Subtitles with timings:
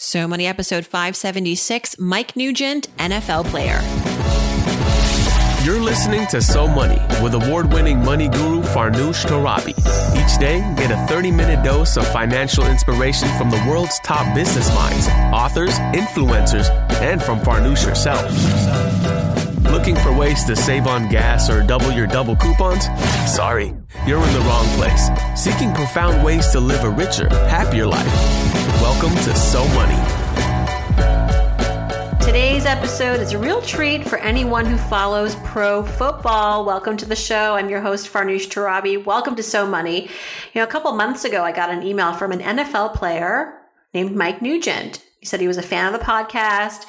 [0.00, 3.80] So Money episode 576 Mike Nugent, NFL player.
[5.64, 9.70] You're listening to So Money with award winning money guru Farnoosh Torabi.
[10.14, 14.72] Each day, get a 30 minute dose of financial inspiration from the world's top business
[14.72, 16.70] minds, authors, influencers,
[17.02, 19.27] and from Farnoosh herself.
[19.70, 22.86] Looking for ways to save on gas or double your double coupons?
[23.30, 23.74] Sorry,
[24.06, 25.10] you're in the wrong place.
[25.36, 28.06] Seeking profound ways to live a richer, happier life.
[28.80, 29.98] Welcome to So Money.
[32.24, 36.64] Today's episode is a real treat for anyone who follows pro football.
[36.64, 37.54] Welcome to the show.
[37.56, 39.04] I'm your host, Farnoosh Torabi.
[39.04, 40.04] Welcome to So Money.
[40.54, 43.54] You know, a couple months ago, I got an email from an NFL player
[43.92, 45.04] named Mike Nugent.
[45.20, 46.86] He said he was a fan of the podcast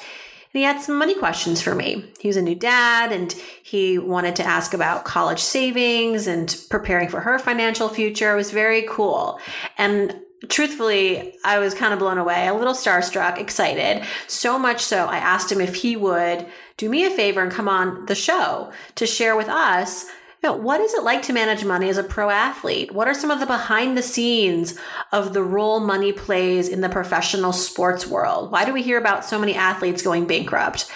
[0.52, 2.04] and he had some money questions for me.
[2.18, 3.32] He was a new dad and
[3.62, 8.32] he wanted to ask about college savings and preparing for her financial future.
[8.32, 9.38] It was very cool.
[9.78, 14.04] And truthfully, I was kind of blown away, a little starstruck, excited.
[14.26, 17.68] So much so, I asked him if he would do me a favor and come
[17.68, 20.06] on the show to share with us.
[20.42, 22.92] Know, what is it like to manage money as a pro athlete?
[22.92, 24.74] What are some of the behind the scenes
[25.12, 28.50] of the role money plays in the professional sports world?
[28.50, 30.90] Why do we hear about so many athletes going bankrupt?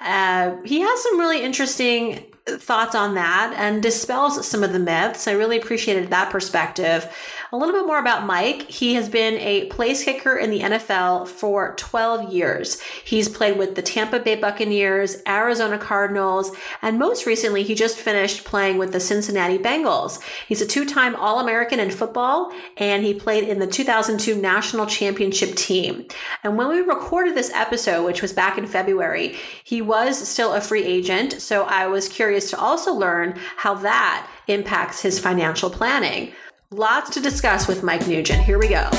[0.00, 5.26] Uh, he has some really interesting thoughts on that and dispels some of the myths.
[5.26, 7.10] I really appreciated that perspective.
[7.54, 8.68] A little bit more about Mike.
[8.68, 12.80] He has been a place kicker in the NFL for 12 years.
[13.04, 16.50] He's played with the Tampa Bay Buccaneers, Arizona Cardinals,
[16.82, 20.20] and most recently, he just finished playing with the Cincinnati Bengals.
[20.48, 24.86] He's a two time All American in football, and he played in the 2002 National
[24.86, 26.06] Championship team.
[26.42, 30.60] And when we recorded this episode, which was back in February, he was still a
[30.60, 31.40] free agent.
[31.40, 36.32] So I was curious to also learn how that impacts his financial planning.
[36.76, 38.42] Lots to discuss with Mike Nugent.
[38.42, 38.90] Here we go.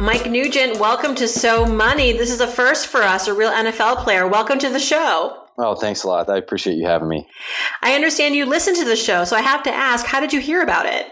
[0.00, 2.12] Mike Nugent, welcome to So Money.
[2.12, 4.28] This is a first for us, a real NFL player.
[4.28, 5.42] Welcome to the show.
[5.58, 6.30] Oh, thanks a lot.
[6.30, 7.26] I appreciate you having me.
[7.82, 10.38] I understand you listen to the show, so I have to ask, how did you
[10.38, 11.06] hear about it?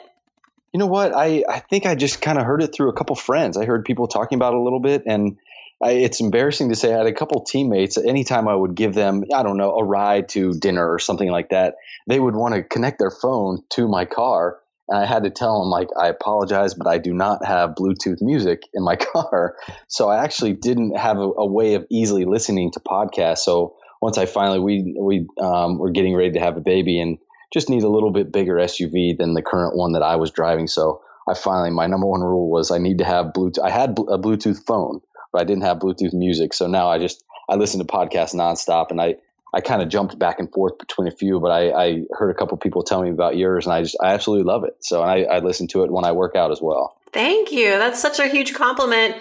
[0.73, 1.13] You know what?
[1.13, 3.57] I, I think I just kind of heard it through a couple friends.
[3.57, 5.37] I heard people talking about it a little bit, and
[5.83, 7.97] I, it's embarrassing to say I had a couple teammates.
[7.97, 11.51] Anytime I would give them, I don't know, a ride to dinner or something like
[11.51, 11.75] that,
[12.09, 14.59] they would want to connect their phone to my car.
[14.89, 18.19] And I had to tell them, like, I apologize, but I do not have Bluetooth
[18.21, 19.55] music in my car.
[19.87, 23.39] So I actually didn't have a, a way of easily listening to podcasts.
[23.39, 27.19] So once I finally, we, we um, were getting ready to have a baby and
[27.53, 30.67] just need a little bit bigger SUV than the current one that I was driving.
[30.67, 33.63] So I finally, my number one rule was I need to have Bluetooth.
[33.63, 35.01] I had a Bluetooth phone
[35.33, 36.55] but I didn't have Bluetooth music.
[36.55, 39.17] So now I just I listen to podcasts nonstop, and I
[39.55, 42.35] I kind of jumped back and forth between a few, but I, I heard a
[42.35, 44.77] couple people tell me about yours, and I just I absolutely love it.
[44.81, 46.97] So I, I listen to it when I work out as well.
[47.13, 47.71] Thank you.
[47.71, 49.17] That's such a huge compliment,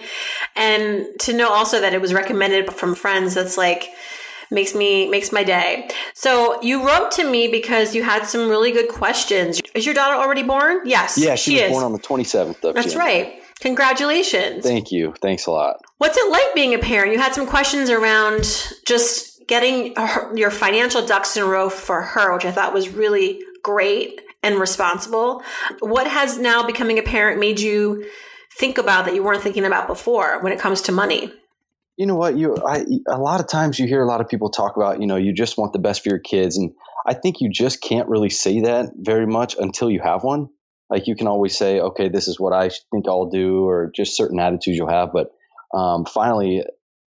[0.54, 3.34] and to know also that it was recommended from friends.
[3.34, 3.88] That's like
[4.50, 5.88] makes me makes my day.
[6.14, 9.60] So you wrote to me because you had some really good questions.
[9.74, 10.80] Is your daughter already born?
[10.84, 11.16] Yes.
[11.16, 11.70] Yeah, she, she was is.
[11.70, 12.62] born on the twenty seventh.
[12.64, 13.42] of That's right.
[13.60, 14.62] Congratulations.
[14.62, 15.14] Thank you.
[15.20, 15.76] Thanks a lot.
[15.98, 17.12] What's it like being a parent?
[17.12, 18.44] You had some questions around
[18.86, 22.88] just getting her, your financial ducks in a row for her, which I thought was
[22.88, 25.42] really great and responsible.
[25.80, 28.08] What has now becoming a parent made you
[28.58, 31.32] think about that you weren't thinking about before when it comes to money?
[31.96, 32.36] You know what?
[32.36, 35.08] You, I, a lot of times you hear a lot of people talk about, you
[35.08, 36.56] know, you just want the best for your kids.
[36.56, 36.72] And
[37.04, 40.48] I think you just can't really say that very much until you have one.
[40.90, 44.16] Like you can always say, okay, this is what I think I'll do, or just
[44.16, 45.10] certain attitudes you'll have.
[45.12, 45.30] But
[45.74, 46.64] um, finally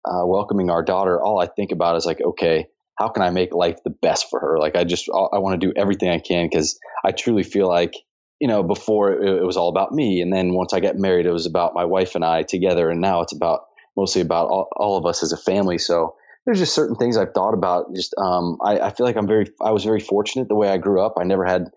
[0.05, 3.53] uh, welcoming our daughter, all I think about is like, okay, how can I make
[3.53, 4.59] life the best for her?
[4.59, 7.93] Like, I just, I want to do everything I can because I truly feel like,
[8.41, 10.21] you know, before it, it, was all about me.
[10.21, 12.89] And then once I got married, it was about my wife and I together.
[12.89, 13.61] And now it's about
[13.95, 15.77] mostly about all, all of us as a family.
[15.77, 17.95] So there's just certain things I've thought about.
[17.95, 20.77] Just, um, I, I feel like I'm very, I was very fortunate the way I
[20.77, 21.15] grew up.
[21.17, 21.69] I never had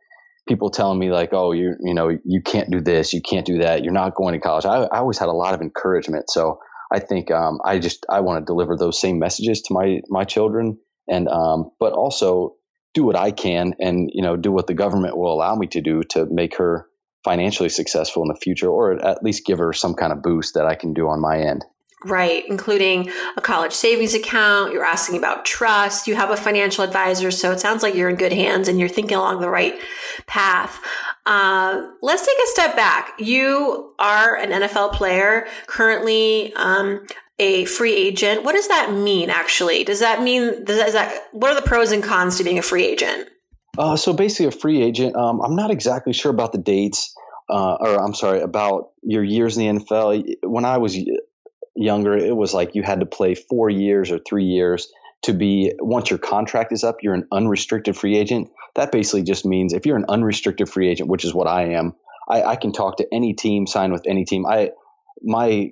[0.48, 3.58] people telling me like, oh, you, you know, you can't do this, you can't do
[3.58, 4.64] that, you're not going to college.
[4.64, 6.30] I, I always had a lot of encouragement.
[6.30, 6.58] So
[6.92, 10.24] I think um, I just I want to deliver those same messages to my my
[10.24, 10.78] children,
[11.08, 12.56] and um, but also
[12.92, 15.80] do what I can, and you know do what the government will allow me to
[15.80, 16.86] do to make her
[17.24, 20.66] financially successful in the future, or at least give her some kind of boost that
[20.66, 21.64] I can do on my end.
[22.04, 24.72] Right, including a college savings account.
[24.72, 26.06] You're asking about trust.
[26.06, 27.30] You have a financial advisor.
[27.30, 29.78] So it sounds like you're in good hands and you're thinking along the right
[30.26, 30.80] path.
[31.24, 33.12] Uh, let's take a step back.
[33.20, 37.06] You are an NFL player, currently um,
[37.38, 38.42] a free agent.
[38.42, 39.84] What does that mean, actually?
[39.84, 42.84] Does that mean, does that, what are the pros and cons to being a free
[42.84, 43.28] agent?
[43.78, 47.14] Uh, so basically, a free agent, um, I'm not exactly sure about the dates.
[47.48, 50.36] uh, or I'm sorry, about your years in the NFL.
[50.44, 50.96] When I was
[51.74, 54.92] younger, it was like you had to play four years or three years
[55.22, 58.50] to be, once your contract is up, you're an unrestricted free agent.
[58.74, 61.94] That basically just means if you're an unrestricted free agent, which is what I am,
[62.28, 64.46] I, I can talk to any team, sign with any team.
[64.46, 64.70] I,
[65.22, 65.70] my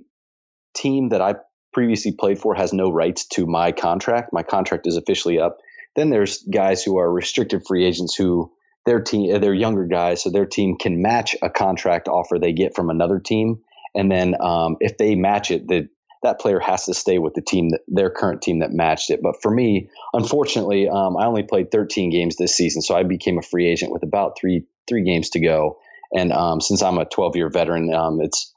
[0.75, 1.35] team that I
[1.73, 4.33] previously played for has no rights to my contract.
[4.33, 5.59] My contract is officially up.
[5.97, 8.53] Then there's guys who are restricted free agents who
[8.87, 12.75] their team, they're younger guys, so their team can match a contract offer they get
[12.75, 13.61] from another team.
[13.95, 15.89] And then um, if they match it, the,
[16.23, 19.21] that player has to stay with the team that their current team that matched it.
[19.23, 23.39] But for me, unfortunately, um, I only played 13 games this season, so I became
[23.39, 25.79] a free agent with about three three games to go.
[26.13, 28.53] And um, since I'm a 12 year veteran, um, it's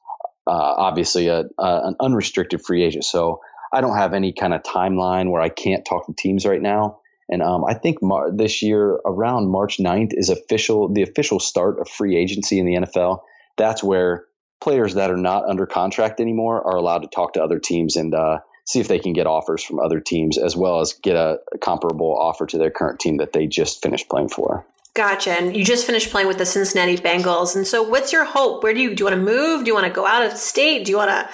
[0.48, 3.06] uh, obviously a, an unrestricted free agent.
[3.06, 3.40] So
[3.72, 7.00] I don't have any kind of timeline where I can't talk to teams right now.
[7.30, 11.80] And um, I think Mar- this year, around March 9th, is official the official start
[11.80, 13.22] of free agency in the NFL.
[13.58, 14.26] That's where
[14.64, 18.16] players that are not under contract anymore are allowed to talk to other teams and
[18.16, 21.40] uh, see if they can get offers from other teams, as well as get a,
[21.54, 24.66] a comparable offer to their current team that they just finished playing for.
[24.94, 25.32] Gotcha.
[25.32, 27.56] And you just finished playing with the Cincinnati Bengals.
[27.58, 28.64] And so what's your hope?
[28.64, 29.66] Where do you do you want to move?
[29.66, 30.86] Do you want to go out of state?
[30.86, 31.30] Do you want to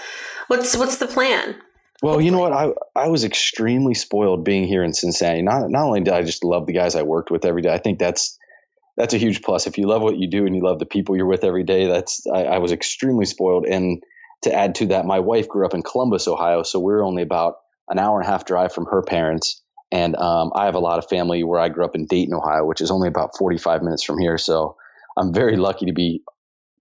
[0.47, 1.55] what's what's the plan?
[2.01, 2.53] Well, you know what?
[2.53, 5.41] I I was extremely spoiled being here in Cincinnati.
[5.41, 7.79] Not not only did I just love the guys I worked with every day, I
[7.79, 8.38] think that's
[8.99, 9.65] that's a huge plus.
[9.65, 11.87] If you love what you do and you love the people you're with every day,
[11.87, 13.65] that's I, I was extremely spoiled.
[13.65, 14.03] And
[14.43, 17.55] to add to that, my wife grew up in Columbus, Ohio, so we're only about
[17.87, 19.63] an hour and a half drive from her parents.
[19.89, 22.65] And um, I have a lot of family where I grew up in Dayton, Ohio,
[22.65, 24.37] which is only about 45 minutes from here.
[24.37, 24.75] So
[25.17, 26.21] I'm very lucky to be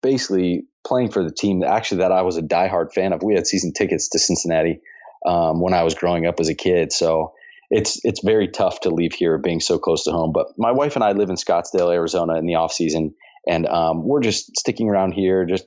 [0.02, 3.22] basically playing for the team that actually that I was a diehard fan of.
[3.22, 4.80] We had season tickets to Cincinnati
[5.26, 6.92] um, when I was growing up as a kid.
[6.92, 7.32] So
[7.72, 10.30] it's it's very tough to leave here being so close to home.
[10.30, 13.14] But my wife and I live in Scottsdale, Arizona in the off season,
[13.48, 15.64] and um, we're just sticking around here, just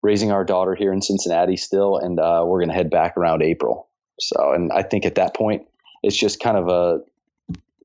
[0.00, 3.42] raising our daughter here in Cincinnati still, and uh, we're going to head back around
[3.42, 3.88] April.
[4.20, 5.66] So, and I think at that point,
[6.04, 7.00] it's just kind of a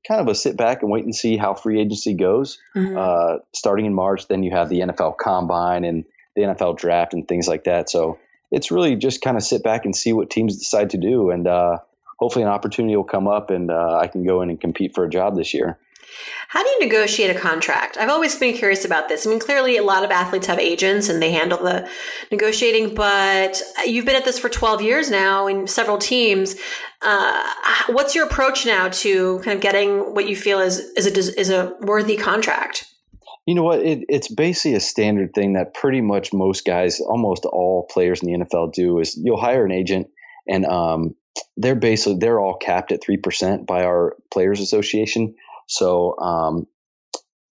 [0.06, 2.58] kind of a sit back and wait and see how free agency goes.
[2.76, 2.96] Mm-hmm.
[2.96, 6.04] Uh, starting in March, then you have the NFL Combine and
[6.36, 7.90] the NFL Draft and things like that.
[7.90, 8.18] So
[8.52, 11.48] it's really just kind of sit back and see what teams decide to do, and
[11.48, 11.78] uh,
[12.18, 15.04] hopefully an opportunity will come up and uh, I can go in and compete for
[15.04, 15.78] a job this year.
[16.48, 17.96] How do you negotiate a contract?
[17.96, 19.26] I've always been curious about this.
[19.26, 21.88] I mean, clearly a lot of athletes have agents and they handle the
[22.30, 26.56] negotiating, but you've been at this for 12 years now in several teams.
[27.02, 27.44] Uh,
[27.88, 31.50] what's your approach now to kind of getting what you feel is, is a, is
[31.50, 32.86] a worthy contract?
[33.46, 33.80] You know what?
[33.80, 38.32] It, it's basically a standard thing that pretty much most guys, almost all players in
[38.32, 40.08] the NFL do is you'll hire an agent
[40.48, 41.14] and um,
[41.56, 45.34] they're basically, they're all capped at 3% by our players association
[45.66, 46.66] so, um,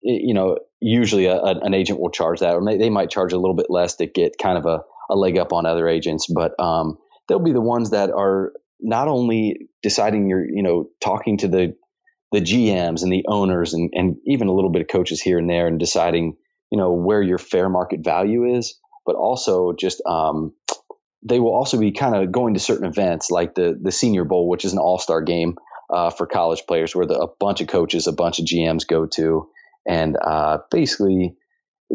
[0.02, 3.32] you know, usually a, a, an agent will charge that, or they, they, might charge
[3.32, 4.80] a little bit less to get kind of a,
[5.10, 6.26] a leg up on other agents.
[6.32, 11.38] But um, they'll be the ones that are not only deciding you're, you know, talking
[11.38, 11.74] to the
[12.30, 15.48] the GMs and the owners and, and even a little bit of coaches here and
[15.48, 16.36] there and deciding,
[16.70, 20.52] you know, where your fair market value is, but also just um,
[21.22, 24.48] they will also be kind of going to certain events like the the Senior Bowl,
[24.48, 25.56] which is an all star game
[25.92, 29.06] uh, for college players, where the, a bunch of coaches, a bunch of GMs go
[29.06, 29.48] to,
[29.86, 31.36] and uh, basically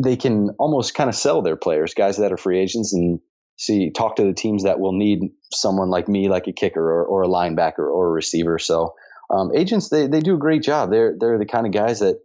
[0.01, 3.19] they can almost kind of sell their players, guys that are free agents, and
[3.57, 5.21] see talk to the teams that will need
[5.51, 8.59] someone like me, like a kicker or, or a linebacker or a receiver.
[8.59, 8.95] So
[9.29, 10.91] um, agents, they they do a great job.
[10.91, 12.19] They're they're the kind of guys that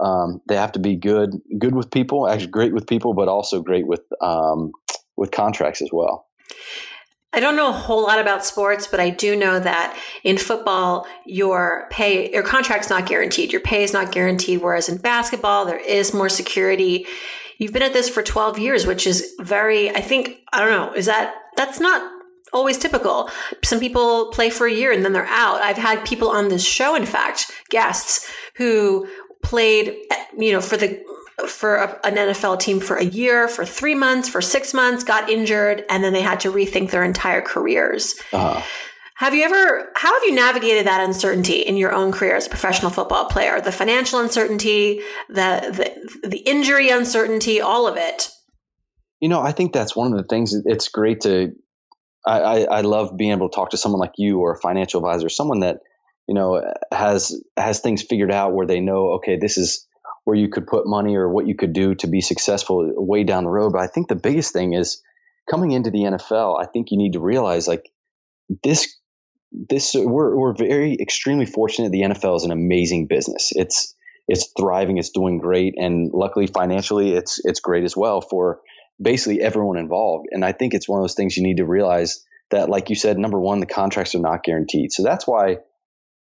[0.00, 3.60] um, they have to be good good with people, actually great with people, but also
[3.60, 4.72] great with um,
[5.16, 6.27] with contracts as well.
[7.32, 11.06] I don't know a whole lot about sports, but I do know that in football,
[11.26, 13.52] your pay, your contract's not guaranteed.
[13.52, 14.62] Your pay is not guaranteed.
[14.62, 17.06] Whereas in basketball, there is more security.
[17.58, 20.94] You've been at this for 12 years, which is very, I think, I don't know,
[20.94, 22.10] is that, that's not
[22.52, 23.30] always typical.
[23.62, 25.60] Some people play for a year and then they're out.
[25.60, 29.06] I've had people on this show, in fact, guests who
[29.42, 29.94] played,
[30.36, 31.02] you know, for the
[31.46, 35.30] for a, an NFL team for a year, for three months, for six months, got
[35.30, 38.18] injured, and then they had to rethink their entire careers.
[38.32, 38.62] Uh-huh.
[39.18, 42.50] Have you ever, how have you navigated that uncertainty in your own career as a
[42.50, 43.60] professional football player?
[43.60, 48.30] The financial uncertainty, the, the, the injury uncertainty, all of it.
[49.20, 50.54] You know, I think that's one of the things.
[50.64, 51.52] It's great to,
[52.24, 55.00] I, I, I love being able to talk to someone like you or a financial
[55.00, 55.80] advisor, someone that,
[56.28, 59.87] you know, has, has things figured out where they know, okay, this is,
[60.28, 63.44] where you could put money or what you could do to be successful way down
[63.44, 63.72] the road.
[63.72, 65.02] But I think the biggest thing is
[65.50, 66.62] coming into the NFL.
[66.62, 67.90] I think you need to realize like
[68.62, 68.94] this,
[69.50, 71.92] this we're we're very extremely fortunate.
[71.92, 73.52] The NFL is an amazing business.
[73.52, 73.94] It's
[74.28, 78.60] it's thriving, it's doing great, and luckily financially, it's it's great as well for
[79.00, 80.26] basically everyone involved.
[80.30, 82.96] And I think it's one of those things you need to realize that, like you
[82.96, 84.92] said, number one, the contracts are not guaranteed.
[84.92, 85.60] So that's why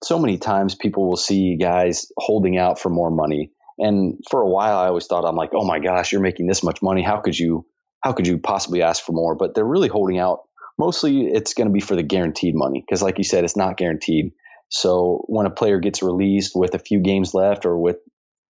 [0.02, 3.50] so many times people will see guys holding out for more money.
[3.78, 6.62] And for a while, I always thought, I'm like, oh my gosh, you're making this
[6.62, 7.02] much money.
[7.02, 7.66] How could you,
[8.02, 9.34] how could you possibly ask for more?
[9.34, 10.40] But they're really holding out.
[10.78, 12.84] Mostly it's going to be for the guaranteed money.
[12.88, 14.32] Cause like you said, it's not guaranteed.
[14.68, 17.98] So when a player gets released with a few games left or with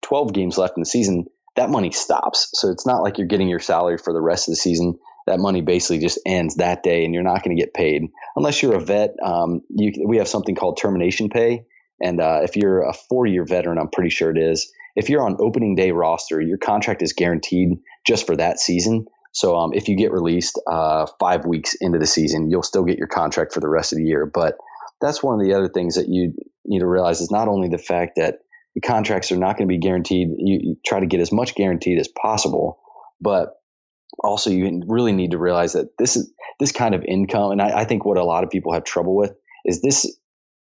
[0.03, 1.25] 12 games left in the season,
[1.56, 2.50] that money stops.
[2.53, 4.98] So it's not like you're getting your salary for the rest of the season.
[5.27, 8.03] That money basically just ends that day, and you're not going to get paid
[8.36, 9.12] unless you're a vet.
[9.24, 11.65] Um, you, we have something called termination pay,
[12.01, 14.72] and uh, if you're a four-year veteran, I'm pretty sure it is.
[14.95, 19.05] If you're on opening day roster, your contract is guaranteed just for that season.
[19.31, 23.00] So um, if you get released uh, five weeks into the season, you'll still get
[23.00, 24.25] your contract for the rest of the year.
[24.31, 24.55] But
[25.01, 26.33] that's one of the other things that you
[26.65, 28.39] need to realize is not only the fact that
[28.75, 30.29] the contracts are not going to be guaranteed.
[30.38, 32.79] You, you, try to get as much guaranteed as possible,
[33.21, 33.50] but
[34.23, 37.81] also you really need to realize that this is this kind of income, and I,
[37.81, 39.33] I think what a lot of people have trouble with
[39.65, 40.17] is this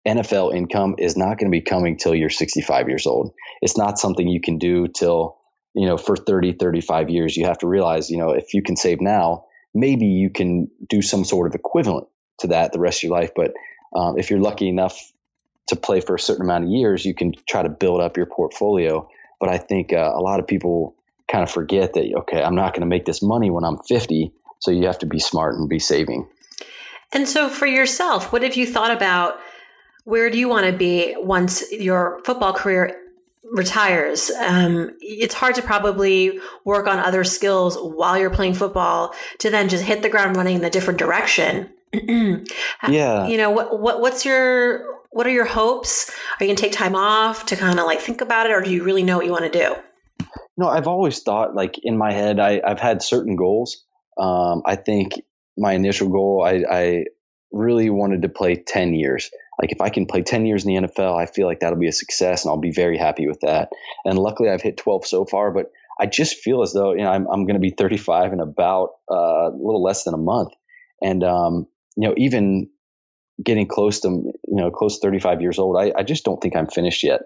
[0.06, 3.32] NFL income is not going to be coming till you're 65 years old.
[3.60, 5.36] It's not something you can do till
[5.74, 8.76] you know for 30 35 years you have to realize you know if you can
[8.76, 12.06] save now maybe you can do some sort of equivalent
[12.40, 13.54] to that the rest of your life but
[13.96, 15.12] um, if you're lucky enough
[15.68, 18.26] to play for a certain amount of years, you can try to build up your
[18.26, 19.08] portfolio.
[19.40, 20.94] But I think uh, a lot of people
[21.30, 24.32] kind of forget that, okay, I'm not going to make this money when I'm 50.
[24.60, 26.28] So you have to be smart and be saving.
[27.12, 29.38] And so for yourself, what have you thought about?
[30.04, 32.98] Where do you want to be once your football career
[33.44, 34.30] retires?
[34.30, 39.68] Um, it's hard to probably work on other skills while you're playing football to then
[39.68, 41.70] just hit the ground running in a different direction.
[41.92, 43.26] yeah.
[43.26, 46.10] You know, what, what, what's your, what are your hopes?
[46.10, 48.60] Are you going to take time off to kind of like think about it, or
[48.60, 49.76] do you really know what you want to do?
[50.56, 53.84] No, I've always thought like in my head, I, have had certain goals.
[54.18, 55.12] Um, I think
[55.56, 57.04] my initial goal, I, I
[57.52, 59.30] really wanted to play 10 years.
[59.62, 61.88] Like if I can play 10 years in the NFL, I feel like that'll be
[61.88, 63.70] a success and I'll be very happy with that.
[64.04, 67.10] And luckily I've hit 12 so far, but I just feel as though, you know,
[67.10, 70.52] I'm, I'm going to be 35 in about uh, a little less than a month.
[71.00, 72.68] And, um, you know, even
[73.42, 76.54] getting close to you know close to 35 years old i, I just don't think
[76.56, 77.22] i'm finished yet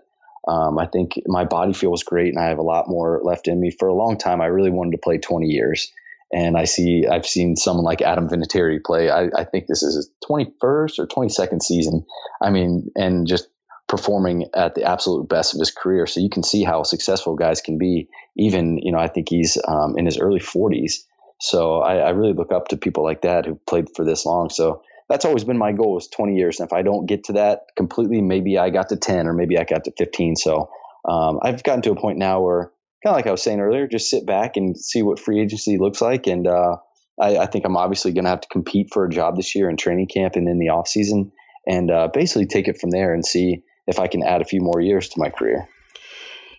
[0.49, 3.61] um, i think my body feels great and i have a lot more left in
[3.61, 5.93] me for a long time i really wanted to play 20 years
[6.33, 9.11] and i see i've seen someone like adam vinatieri play.
[9.11, 12.05] I, I think this is his 21st or 22nd season.
[12.43, 13.49] I mean and just
[13.89, 16.07] performing at the absolute best of his career.
[16.07, 18.09] So you can see how successful guys can be.
[18.37, 21.05] Even you know i think he's um, in his early 40s
[21.41, 24.51] so I, I really look up to people like that who played for this long.
[24.51, 26.59] So that's always been my goal is 20 years.
[26.59, 29.59] And if I don't get to that completely, maybe I got to 10 or maybe
[29.59, 30.37] I got to 15.
[30.37, 30.71] So
[31.09, 33.87] um, I've gotten to a point now where kind of like I was saying earlier,
[33.87, 36.27] just sit back and see what free agency looks like.
[36.27, 36.77] And uh,
[37.21, 39.71] I, I, think I'm obviously going to have to compete for a job this year
[39.71, 41.33] in training camp and in the off season
[41.67, 44.61] and uh, basically take it from there and see if I can add a few
[44.61, 45.69] more years to my career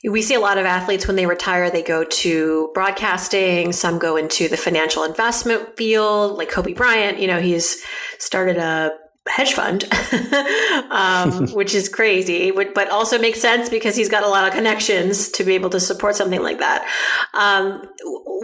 [0.03, 3.71] we see a lot of athletes when they retire, they go to broadcasting.
[3.71, 7.19] Some go into the financial investment field, like Kobe Bryant.
[7.19, 7.83] You know, he's
[8.19, 8.91] started a
[9.29, 9.85] hedge fund,
[10.91, 15.29] um, which is crazy, but also makes sense because he's got a lot of connections
[15.29, 16.87] to be able to support something like that.
[17.33, 17.87] Um,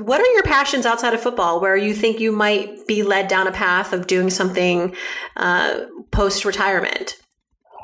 [0.03, 3.47] what are your passions outside of football where you think you might be led down
[3.47, 4.95] a path of doing something
[5.37, 7.17] uh, post retirement?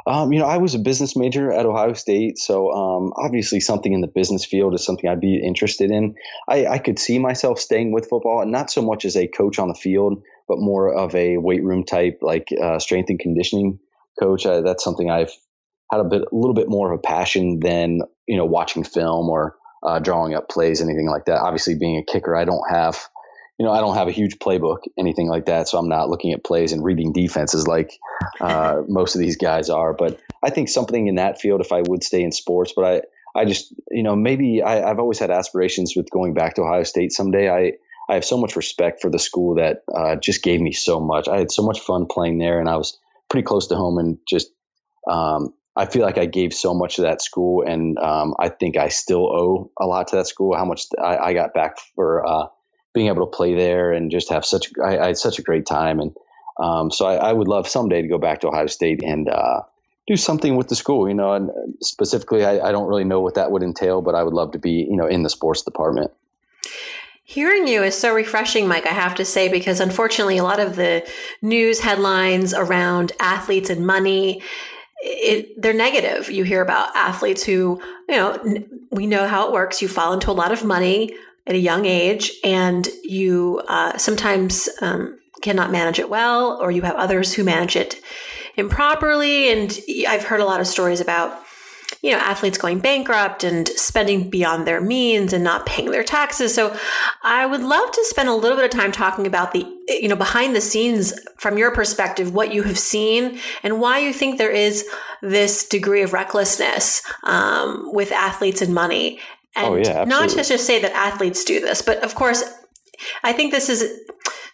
[0.09, 3.93] Um, you know, I was a business major at Ohio State, so um, obviously something
[3.93, 6.15] in the business field is something I'd be interested in.
[6.47, 9.59] I, I, could see myself staying with football, and not so much as a coach
[9.59, 13.79] on the field, but more of a weight room type, like uh, strength and conditioning
[14.19, 14.45] coach.
[14.45, 15.31] Uh, that's something I've
[15.89, 19.29] had a bit, a little bit more of a passion than you know watching film
[19.29, 21.39] or uh, drawing up plays, anything like that.
[21.39, 22.99] Obviously, being a kicker, I don't have
[23.59, 25.67] you know, I don't have a huge playbook, anything like that.
[25.67, 27.99] So I'm not looking at plays and reading defenses like
[28.39, 29.93] uh, most of these guys are.
[29.93, 33.01] But I think something in that field, if I would stay in sports, but I,
[33.39, 36.83] I just, you know, maybe I, have always had aspirations with going back to Ohio
[36.83, 37.49] State someday.
[37.49, 37.73] I,
[38.09, 41.27] I have so much respect for the school that uh, just gave me so much.
[41.27, 42.97] I had so much fun playing there, and I was
[43.29, 44.51] pretty close to home, and just
[45.09, 48.77] um, I feel like I gave so much to that school, and um, I think
[48.77, 50.55] I still owe a lot to that school.
[50.57, 52.47] How much I, I got back for uh,
[52.93, 55.65] being able to play there and just have such I, I had such a great
[55.65, 56.11] time and
[56.61, 59.61] um, so I, I, would love someday to go back to Ohio State and uh,
[60.07, 61.49] do something with the school you know and
[61.81, 64.59] specifically I, I, don't really know what that would entail but I would love to
[64.59, 66.11] be you know in the sports department
[67.29, 70.75] Hearing you is so refreshing, Mike, I have to say, because unfortunately, a lot of
[70.75, 71.07] the
[71.43, 74.41] news headlines around athletes and money
[75.01, 76.31] it, they're negative.
[76.31, 79.79] You hear about athletes who, you know, we know how it works.
[79.79, 81.13] You fall into a lot of money
[81.45, 86.81] at a young age, and you uh, sometimes um, cannot manage it well, or you
[86.81, 88.01] have others who manage it
[88.57, 89.51] improperly.
[89.51, 91.43] And I've heard a lot of stories about
[92.01, 96.53] you know, athletes going bankrupt and spending beyond their means and not paying their taxes.
[96.53, 96.75] So
[97.23, 100.15] I would love to spend a little bit of time talking about the, you know,
[100.15, 104.51] behind the scenes from your perspective, what you have seen and why you think there
[104.51, 104.87] is
[105.21, 109.19] this degree of recklessness um, with athletes and money.
[109.55, 112.43] And oh, yeah, not to just say that athletes do this, but of course,
[113.23, 113.99] I think this is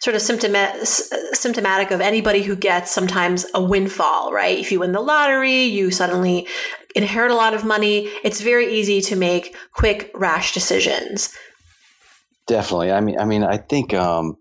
[0.00, 4.58] sort of symptomatic of anybody who gets sometimes a windfall, right?
[4.58, 6.46] If you win the lottery, you suddenly
[6.96, 8.08] inherit a lot of money.
[8.24, 11.36] It's very easy to make quick, rash decisions.
[12.46, 12.92] Definitely.
[12.92, 14.36] I mean, I mean, I think um,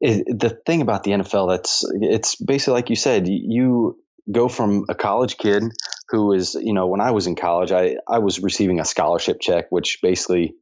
[0.00, 3.98] it, the thing about the NFL that's it's basically like you said, you
[4.30, 5.64] go from a college kid
[6.08, 9.40] who is, you know, when I was in college, I I was receiving a scholarship
[9.40, 10.54] check, which basically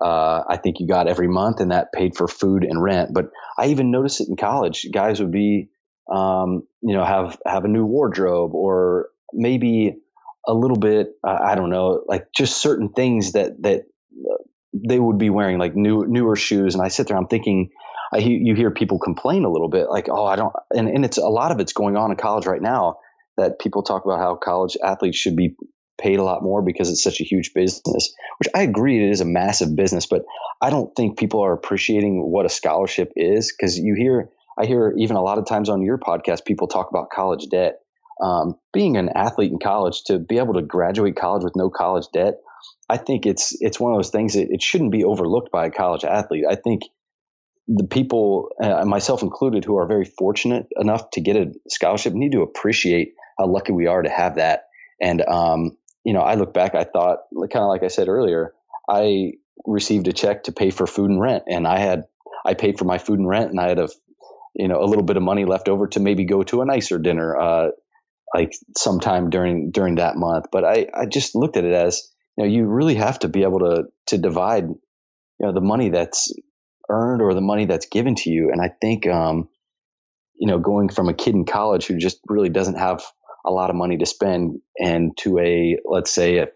[0.00, 3.12] uh, I think you got every month, and that paid for food and rent.
[3.12, 4.86] But I even noticed it in college.
[4.92, 5.70] Guys would be,
[6.12, 9.96] um, you know, have have a new wardrobe or maybe
[10.48, 11.10] a little bit.
[11.22, 13.82] Uh, I don't know, like just certain things that that
[14.74, 16.74] they would be wearing, like new newer shoes.
[16.74, 17.70] And I sit there, I'm thinking.
[18.10, 21.18] I, you hear people complain a little bit, like, "Oh, I don't," and, and it's
[21.18, 23.00] a lot of it's going on in college right now.
[23.36, 25.56] That people talk about how college athletes should be
[25.98, 29.20] paid a lot more because it's such a huge business, which I agree it is
[29.20, 30.22] a massive business, but
[30.62, 34.94] I don't think people are appreciating what a scholarship is because you hear, I hear
[34.96, 37.80] even a lot of times on your podcast, people talk about college debt.
[38.20, 42.06] Um, being an athlete in college, to be able to graduate college with no college
[42.12, 42.40] debt,
[42.88, 45.70] I think it's it's one of those things that it shouldn't be overlooked by a
[45.70, 46.44] college athlete.
[46.48, 46.82] I think
[47.68, 52.32] the people, uh, myself included, who are very fortunate enough to get a scholarship need
[52.32, 54.64] to appreciate how lucky we are to have that.
[55.00, 58.54] And um, you know, I look back, I thought, kind of like I said earlier,
[58.88, 59.32] I
[59.66, 62.04] received a check to pay for food and rent, and I had
[62.46, 63.88] I paid for my food and rent, and I had a
[64.54, 66.98] you know a little bit of money left over to maybe go to a nicer
[66.98, 67.68] dinner, uh,
[68.34, 70.46] like sometime during during that month.
[70.52, 73.42] But I I just looked at it as you know you really have to be
[73.42, 76.32] able to to divide you know the money that's
[76.88, 79.48] earned or the money that's given to you, and I think um,
[80.36, 83.02] you know going from a kid in college who just really doesn't have
[83.44, 86.48] a lot of money to spend and to a let's say a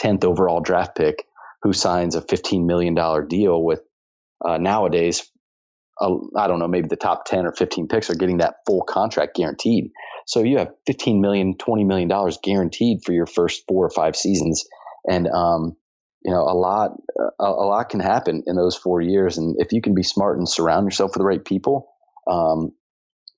[0.00, 1.24] 10th overall draft pick
[1.62, 3.82] who signs a 15 million dollar deal with
[4.44, 5.30] uh, nowadays
[6.00, 9.36] I don't know maybe the top 10 or 15 picks are getting that full contract
[9.36, 9.90] guaranteed.
[10.26, 14.16] So you have 15 million 20 million dollars guaranteed for your first four or five
[14.16, 14.64] seasons.
[15.08, 15.76] And um,
[16.22, 16.92] you know a lot
[17.38, 19.38] a, a, lot can happen in those four years.
[19.38, 21.90] And if you can be smart and surround yourself with the right people
[22.30, 22.72] um,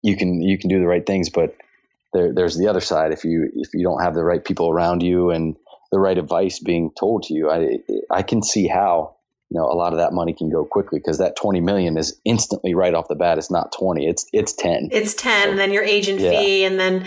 [0.03, 1.31] you can you can do the right things.
[1.31, 1.57] But
[2.13, 3.13] there, there's the other side.
[3.13, 5.57] If you if you don't have the right people around you and
[5.91, 7.79] the right advice being told to you, I
[8.11, 9.17] I can see how
[9.53, 12.19] you know a lot of that money can go quickly because that 20 million is
[12.25, 13.37] instantly right off the bat.
[13.37, 16.31] It's not 20 it's it's 10 it's 10 so, and then your agent yeah.
[16.31, 17.07] fee and then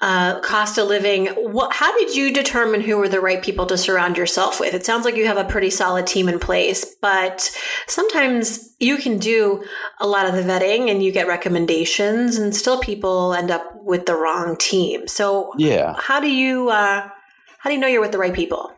[0.00, 1.26] uh, cost of living.
[1.26, 4.72] What, how did you determine who were the right people to surround yourself with?
[4.72, 7.50] It sounds like you have a pretty solid team in place but
[7.88, 9.64] sometimes you can do
[9.98, 14.06] a lot of the vetting and you get recommendations and still people end up with
[14.06, 15.08] the wrong team.
[15.08, 15.96] So yeah.
[15.98, 17.08] how do you uh,
[17.58, 18.70] how do you know you're with the right people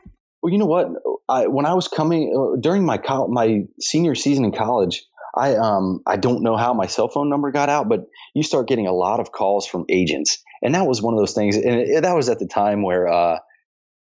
[0.42, 0.88] well, you know what?
[1.28, 5.04] I, when I was coming uh, during my co- my senior season in college,
[5.36, 8.00] I um I don't know how my cell phone number got out, but
[8.34, 11.34] you start getting a lot of calls from agents, and that was one of those
[11.34, 11.56] things.
[11.56, 13.38] And it, that was at the time where uh,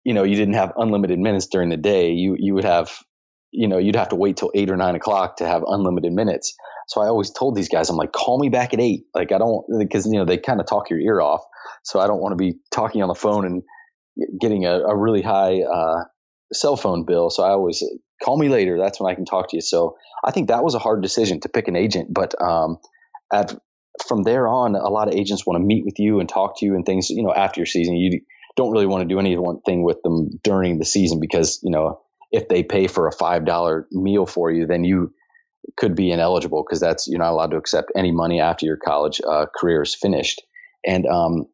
[0.04, 2.12] you know, you didn't have unlimited minutes during the day.
[2.12, 2.92] You you would have,
[3.52, 6.56] you know, you'd have to wait till eight or nine o'clock to have unlimited minutes.
[6.88, 9.04] So I always told these guys, I'm like, call me back at eight.
[9.13, 11.42] Like I don't because you know they kind of talk your ear off.
[11.84, 13.63] So I don't want to be talking on the phone and
[14.39, 16.04] getting a, a really high uh,
[16.53, 17.29] cell phone bill.
[17.29, 17.83] So I always
[18.23, 18.77] call me later.
[18.77, 19.62] That's when I can talk to you.
[19.62, 22.13] So I think that was a hard decision to pick an agent.
[22.13, 22.77] But um,
[23.31, 23.55] at,
[24.07, 26.65] from there on, a lot of agents want to meet with you and talk to
[26.65, 27.09] you and things.
[27.09, 28.21] You know, after your season, you
[28.55, 31.71] don't really want to do any one thing with them during the season because you
[31.71, 35.13] know if they pay for a five dollar meal for you, then you
[35.77, 39.21] could be ineligible because that's you're not allowed to accept any money after your college
[39.27, 40.41] uh, career is finished.
[40.85, 41.45] And um,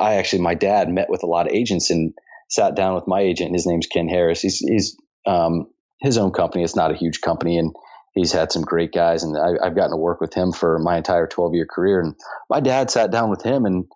[0.00, 2.12] I actually, my dad met with a lot of agents and
[2.48, 3.52] sat down with my agent.
[3.52, 4.40] His name's Ken Harris.
[4.40, 5.68] He's, he's um,
[6.00, 6.64] his own company.
[6.64, 7.74] It's not a huge company, and
[8.14, 9.22] he's had some great guys.
[9.22, 12.00] And I, have gotten to work with him for my entire 12 year career.
[12.00, 12.14] And
[12.50, 13.86] my dad sat down with him, and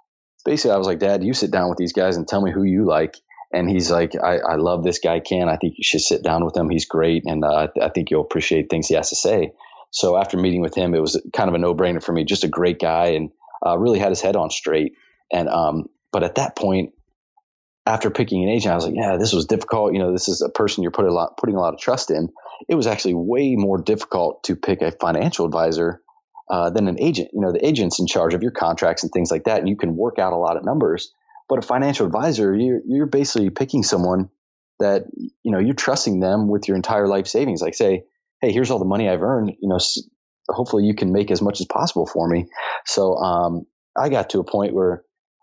[0.44, 2.62] basically, I was like, Dad, you sit down with these guys and tell me who
[2.62, 3.16] you like.
[3.52, 5.48] And he's like, I, I love this guy, Ken.
[5.48, 6.70] I think you should sit down with him.
[6.70, 9.52] He's great, and uh, I think you'll appreciate things he has to say.
[9.90, 12.24] So after meeting with him, it was kind of a no brainer for me.
[12.24, 13.30] Just a great guy, and
[13.66, 14.92] uh, really had his head on straight.
[15.32, 16.92] And um, but at that point,
[17.86, 19.92] after picking an agent, I was like, yeah, this was difficult.
[19.92, 22.10] You know, this is a person you're putting a lot, putting a lot of trust
[22.10, 22.28] in.
[22.68, 26.02] It was actually way more difficult to pick a financial advisor
[26.50, 27.30] uh, than an agent.
[27.32, 29.76] You know, the agent's in charge of your contracts and things like that, and you
[29.76, 31.12] can work out a lot of numbers.
[31.48, 34.30] But a financial advisor, you're, you're basically picking someone
[34.78, 37.60] that, you know, you're trusting them with your entire life savings.
[37.60, 38.04] Like say,
[38.40, 39.52] hey, here's all the money I've earned.
[39.60, 39.78] You know,
[40.48, 42.46] hopefully you can make as much as possible for me.
[42.86, 43.66] So um,
[43.96, 45.02] I got to a point where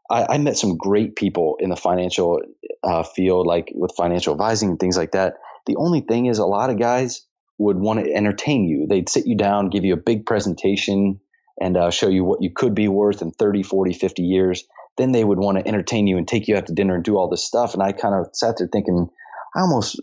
[0.10, 2.40] I, I, met some great people in the financial
[2.84, 5.36] uh, field, like with financial advising and things like that.
[5.66, 7.26] The only thing is, a lot of guys
[7.58, 8.88] would want to entertain you.
[8.88, 11.20] They'd sit you down, give you a big presentation,
[11.60, 14.64] and uh, show you what you could be worth in 30, 40, 50 years.
[14.98, 17.18] Then they would want to entertain you and take you out to dinner and do
[17.18, 17.74] all this stuff.
[17.74, 19.10] And I kind of sat there thinking,
[19.56, 20.00] I almost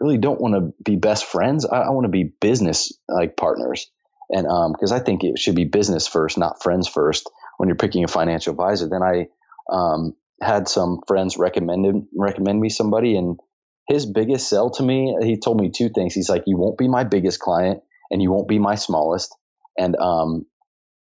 [0.00, 1.64] really don't want to be best friends.
[1.64, 3.90] I, I want to be business like partners.
[4.30, 7.76] And because um, I think it should be business first, not friends first when you're
[7.76, 8.88] picking a financial advisor.
[8.88, 9.28] Then I
[9.68, 13.38] um, had some friends recommended recommend me somebody, and
[13.88, 16.14] his biggest sell to me, he told me two things.
[16.14, 19.34] He's like, "You won't be my biggest client, and you won't be my smallest."
[19.78, 20.46] And um,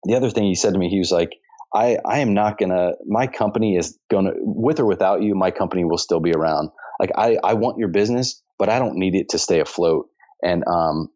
[0.05, 1.33] the other thing he said to me, he was like,
[1.77, 5.85] I, I am not gonna my company is gonna with or without you my company
[5.85, 9.31] will still be around like i i want your business but i don't need it
[9.31, 10.09] to stay afloat
[10.43, 11.09] and um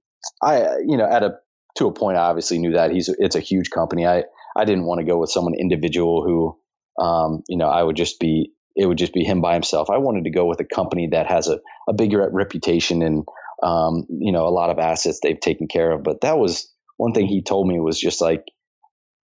[0.43, 1.37] i you know at a
[1.77, 4.25] to a point i obviously knew that he's it's a huge company i
[4.57, 6.59] i didn't want to go with someone individual who
[7.01, 9.91] um, you know, I would just be it would just be him by himself.
[9.91, 11.59] I wanted to go with a company that has a,
[11.89, 13.25] a bigger reputation and
[13.63, 16.03] um, you know a lot of assets they've taken care of.
[16.03, 18.45] But that was one thing he told me was just like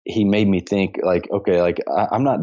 [0.03, 2.39] he made me think like okay, like I, I'm not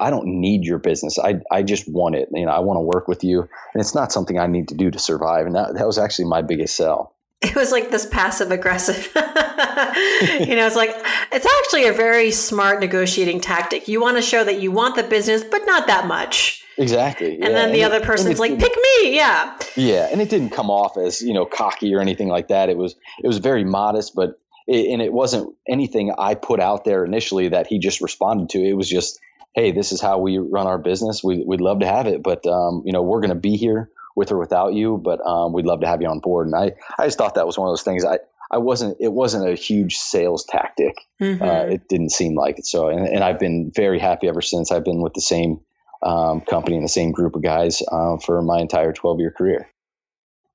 [0.00, 1.18] I don't need your business.
[1.18, 2.28] I I just want it.
[2.32, 4.74] You know, I want to work with you, and it's not something I need to
[4.74, 5.46] do to survive.
[5.46, 7.14] And that that was actually my biggest sell
[7.50, 10.90] it was like this passive aggressive you know it's like
[11.32, 13.88] it's actually a very smart negotiating tactic.
[13.88, 16.64] You want to show that you want the business but not that much.
[16.78, 17.48] Exactly and yeah.
[17.50, 19.16] then the and other it, person's like pick me!
[19.16, 19.58] Yeah.
[19.76, 22.68] Yeah and it didn't come off as you know cocky or anything like that.
[22.68, 26.84] It was it was very modest but it, and it wasn't anything i put out
[26.84, 28.58] there initially that he just responded to.
[28.58, 29.20] It was just
[29.54, 31.22] hey this is how we run our business.
[31.22, 33.90] We, we'd love to have it but um, you know we're going to be here
[34.14, 36.46] with or without you, but um, we'd love to have you on board.
[36.46, 38.04] And I, I just thought that was one of those things.
[38.04, 38.18] I,
[38.50, 38.98] I wasn't.
[39.00, 40.94] It wasn't a huge sales tactic.
[41.20, 41.42] Mm-hmm.
[41.42, 42.66] Uh, it didn't seem like it.
[42.66, 44.70] So, and, and, I've been very happy ever since.
[44.70, 45.60] I've been with the same
[46.02, 49.68] um, company and the same group of guys uh, for my entire twelve year career.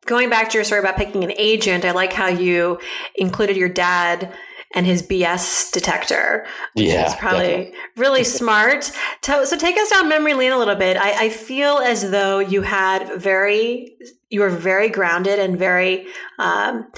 [0.05, 2.79] Going back to your story about picking an agent, I like how you
[3.15, 4.33] included your dad
[4.75, 6.45] and his BS detector.
[6.75, 7.73] yeah, It's probably definitely.
[7.97, 8.91] really smart.
[9.23, 10.97] So, so take us down memory lane a little bit.
[10.97, 13.97] I, I, feel as though you had very,
[14.29, 16.05] you were very grounded and very,
[16.37, 16.91] um,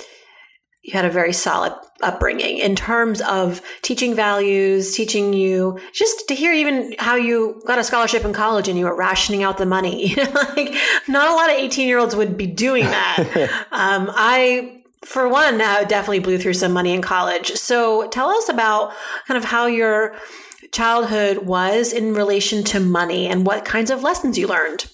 [0.81, 6.33] you had a very solid upbringing in terms of teaching values, teaching you just to
[6.35, 9.65] hear even how you got a scholarship in college and you were rationing out the
[9.65, 10.15] money.
[10.17, 10.73] like
[11.07, 13.19] not a lot of 18 year olds would be doing that.
[13.71, 17.51] um, I for one, uh, definitely blew through some money in college.
[17.53, 18.93] So tell us about
[19.27, 20.15] kind of how your
[20.71, 24.85] childhood was in relation to money and what kinds of lessons you learned.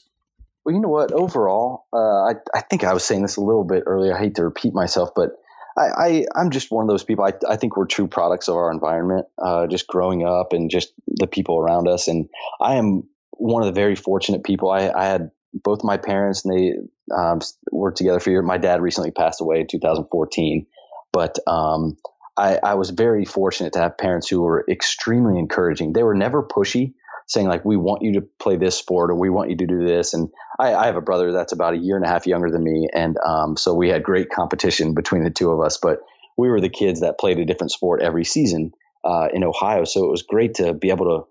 [0.63, 1.11] Well, you know what?
[1.11, 4.15] Overall, uh, I, I think I was saying this a little bit earlier.
[4.15, 5.31] I hate to repeat myself, but
[5.77, 7.23] I, I, am just one of those people.
[7.23, 10.91] I, I think we're true products of our environment, uh, just growing up and just
[11.07, 12.07] the people around us.
[12.07, 12.27] And
[12.59, 14.69] I am one of the very fortunate people.
[14.69, 16.73] I, I had both my parents and they
[17.15, 17.39] um,
[17.71, 18.45] worked together for years.
[18.45, 20.65] My dad recently passed away in 2014,
[21.11, 21.97] but um,
[22.37, 25.93] I, I, was very fortunate to have parents who were extremely encouraging.
[25.93, 26.93] They were never pushy,
[27.27, 29.85] saying like, "We want you to play this sport" or "We want you to do
[29.85, 32.51] this." And I, I have a brother that's about a year and a half younger
[32.51, 35.77] than me, and um, so we had great competition between the two of us.
[35.81, 35.99] But
[36.37, 38.71] we were the kids that played a different sport every season
[39.03, 41.27] uh, in Ohio, so it was great to be able to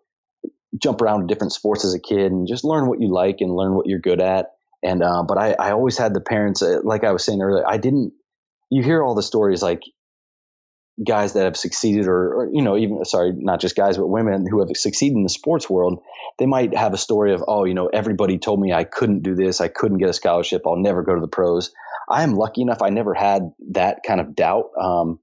[0.82, 3.54] jump around to different sports as a kid and just learn what you like and
[3.54, 4.55] learn what you're good at.
[4.86, 7.66] And uh, but I, I always had the parents, uh, like I was saying earlier,
[7.66, 8.12] I didn't.
[8.70, 9.82] You hear all the stories like
[11.06, 14.46] guys that have succeeded, or, or you know, even sorry, not just guys, but women
[14.48, 16.02] who have succeeded in the sports world.
[16.38, 19.34] They might have a story of, oh, you know, everybody told me I couldn't do
[19.34, 21.72] this, I couldn't get a scholarship, I'll never go to the pros.
[22.08, 24.70] I am lucky enough; I never had that kind of doubt.
[24.80, 25.18] Um,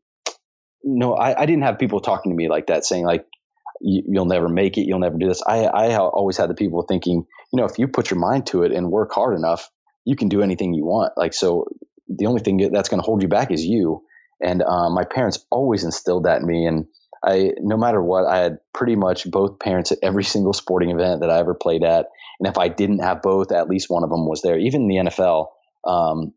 [0.84, 3.26] no, I, I didn't have people talking to me like that, saying like,
[3.80, 4.86] you, will never make it.
[4.86, 5.42] You'll never do this.
[5.46, 8.64] I, I always had the people thinking, you know, if you put your mind to
[8.64, 9.70] it and work hard enough,
[10.06, 11.14] you can do anything you want.
[11.16, 11.68] Like, so
[12.10, 14.04] the only thing that's going to hold you back is you.
[14.42, 16.66] And um, my parents always instilled that in me.
[16.66, 16.88] And
[17.24, 21.22] I, no matter what, I had pretty much both parents at every single sporting event
[21.22, 22.08] that I ever played at.
[22.40, 24.58] And if I didn't have both, at least one of them was there.
[24.58, 25.48] Even in the NFL,
[25.86, 26.34] um,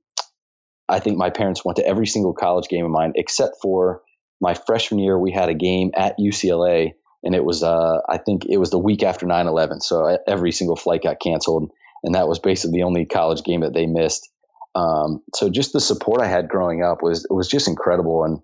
[0.86, 4.02] I think my parents went to every single college game of mine except for
[4.38, 5.18] my freshman year.
[5.18, 6.92] We had a game at UCLA
[7.26, 10.76] and it was uh, I think it was the week after 9/11, so every single
[10.76, 11.70] flight got canceled,
[12.04, 14.30] and that was basically the only college game that they missed.
[14.76, 18.38] Um, so just the support I had growing up was was just incredible, and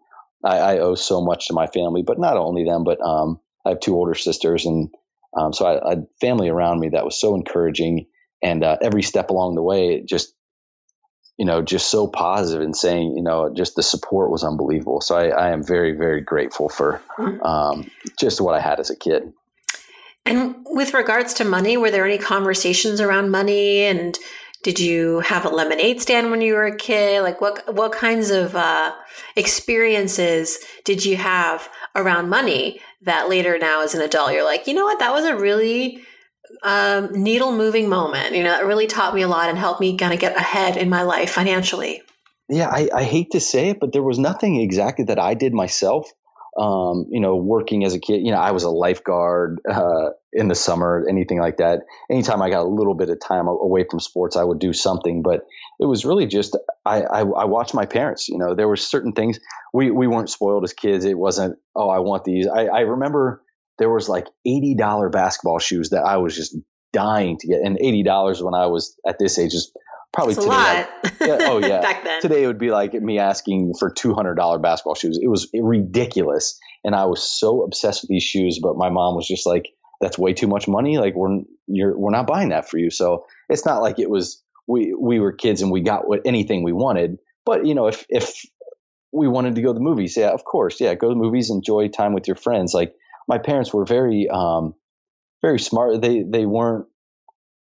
[0.45, 2.03] I, I owe so much to my family.
[2.03, 4.89] But not only them, but um, I have two older sisters, and
[5.39, 8.07] um, so I, I, had family around me that was so encouraging,
[8.43, 10.35] and uh, every step along the way, it just
[11.39, 15.01] you know, just so positive and saying, you know, just the support was unbelievable.
[15.01, 17.03] So I, I am very, very grateful for
[17.43, 17.91] um,
[18.21, 19.33] just what I had as a kid.
[20.25, 23.83] And with regards to money, were there any conversations around money?
[23.83, 24.17] And
[24.63, 27.23] did you have a lemonade stand when you were a kid?
[27.23, 28.93] Like what what kinds of uh,
[29.35, 34.75] experiences did you have around money that later now as an adult you're like, you
[34.75, 36.05] know what, that was a really
[36.63, 38.35] um, needle moving moment.
[38.35, 40.77] You know, that really taught me a lot and helped me kind of get ahead
[40.77, 42.03] in my life financially.
[42.49, 45.55] Yeah, I, I hate to say it, but there was nothing exactly that I did
[45.55, 46.11] myself.
[46.59, 50.49] Um, you know, working as a kid, you know, I was a lifeguard uh, in
[50.49, 51.81] the summer, anything like that.
[52.11, 55.23] Anytime I got a little bit of time away from sports, I would do something.
[55.23, 55.47] But
[55.81, 58.29] it was really just I, I, I watched my parents.
[58.29, 59.41] You know, there were certain things
[59.73, 61.07] we we weren't spoiled as kids.
[61.07, 62.47] It wasn't oh I want these.
[62.47, 63.43] I, I remember
[63.79, 66.57] there was like $80 basketball shoes that I was just
[66.93, 67.61] dying to get.
[67.63, 69.73] And $80 when I was at this age is
[70.13, 70.87] probably That's today.
[71.05, 71.81] Like, yeah, oh yeah.
[71.81, 72.21] Back then.
[72.21, 75.19] Today it would be like me asking for $200 basketball shoes.
[75.21, 76.59] It was ridiculous.
[76.85, 79.69] And I was so obsessed with these shoes, but my mom was just like,
[80.01, 80.99] that's way too much money.
[80.99, 82.91] Like we're, you're, we're not buying that for you.
[82.91, 86.63] So it's not like it was, we, we were kids and we got what anything
[86.63, 87.19] we wanted.
[87.47, 88.35] But you know, if, if
[89.13, 90.81] we wanted to go to the movies, yeah, of course.
[90.81, 90.95] Yeah.
[90.95, 92.75] Go to the movies, enjoy time with your friends.
[92.75, 92.95] Like
[93.29, 94.75] my parents were very um,
[95.43, 96.01] very smart.
[96.01, 96.87] They they weren't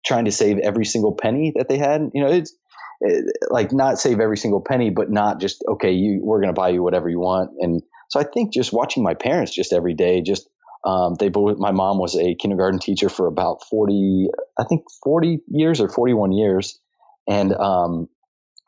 [0.05, 2.11] trying to save every single penny that they had.
[2.14, 2.55] You know, it's
[3.01, 5.92] it, like not save every single penny, but not just okay.
[5.92, 7.51] You we're going to buy you whatever you want.
[7.61, 10.49] And so I think just watching my parents just every day, just
[10.85, 11.59] um, they both.
[11.59, 16.14] My mom was a kindergarten teacher for about forty, I think forty years or forty
[16.14, 16.81] one years,
[17.29, 18.09] and um,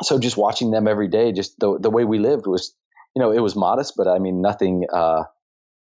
[0.03, 2.74] so just watching them every day, just the the way we lived was,
[3.14, 4.87] you know, it was modest, but I mean nothing.
[4.92, 5.24] Uh,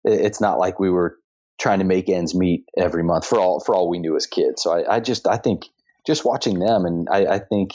[0.04, 1.18] it's not like we were
[1.60, 4.64] trying to make ends meet every month for all for all we knew as kids.
[4.64, 5.66] So I, I just I think
[6.08, 7.74] just watching them and I, I, think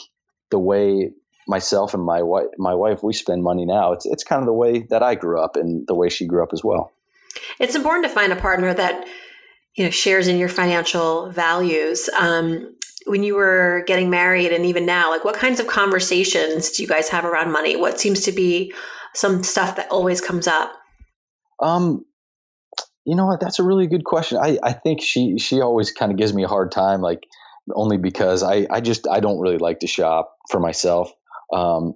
[0.49, 1.11] the way
[1.47, 4.53] myself and my wife my wife we spend money now it's it's kind of the
[4.53, 6.91] way that I grew up and the way she grew up as well.
[7.59, 9.07] It's important to find a partner that
[9.75, 12.09] you know shares in your financial values.
[12.09, 16.81] Um, when you were getting married and even now, like what kinds of conversations do
[16.81, 17.75] you guys have around money?
[17.75, 18.73] What seems to be
[19.13, 20.73] some stuff that always comes up?
[21.59, 22.03] Um,
[23.05, 23.39] you know what?
[23.39, 24.37] That's a really good question.
[24.37, 27.25] I, I think she she always kind of gives me a hard time, like
[27.73, 31.11] only because I, I just I don't really like to shop for myself.
[31.53, 31.93] Um,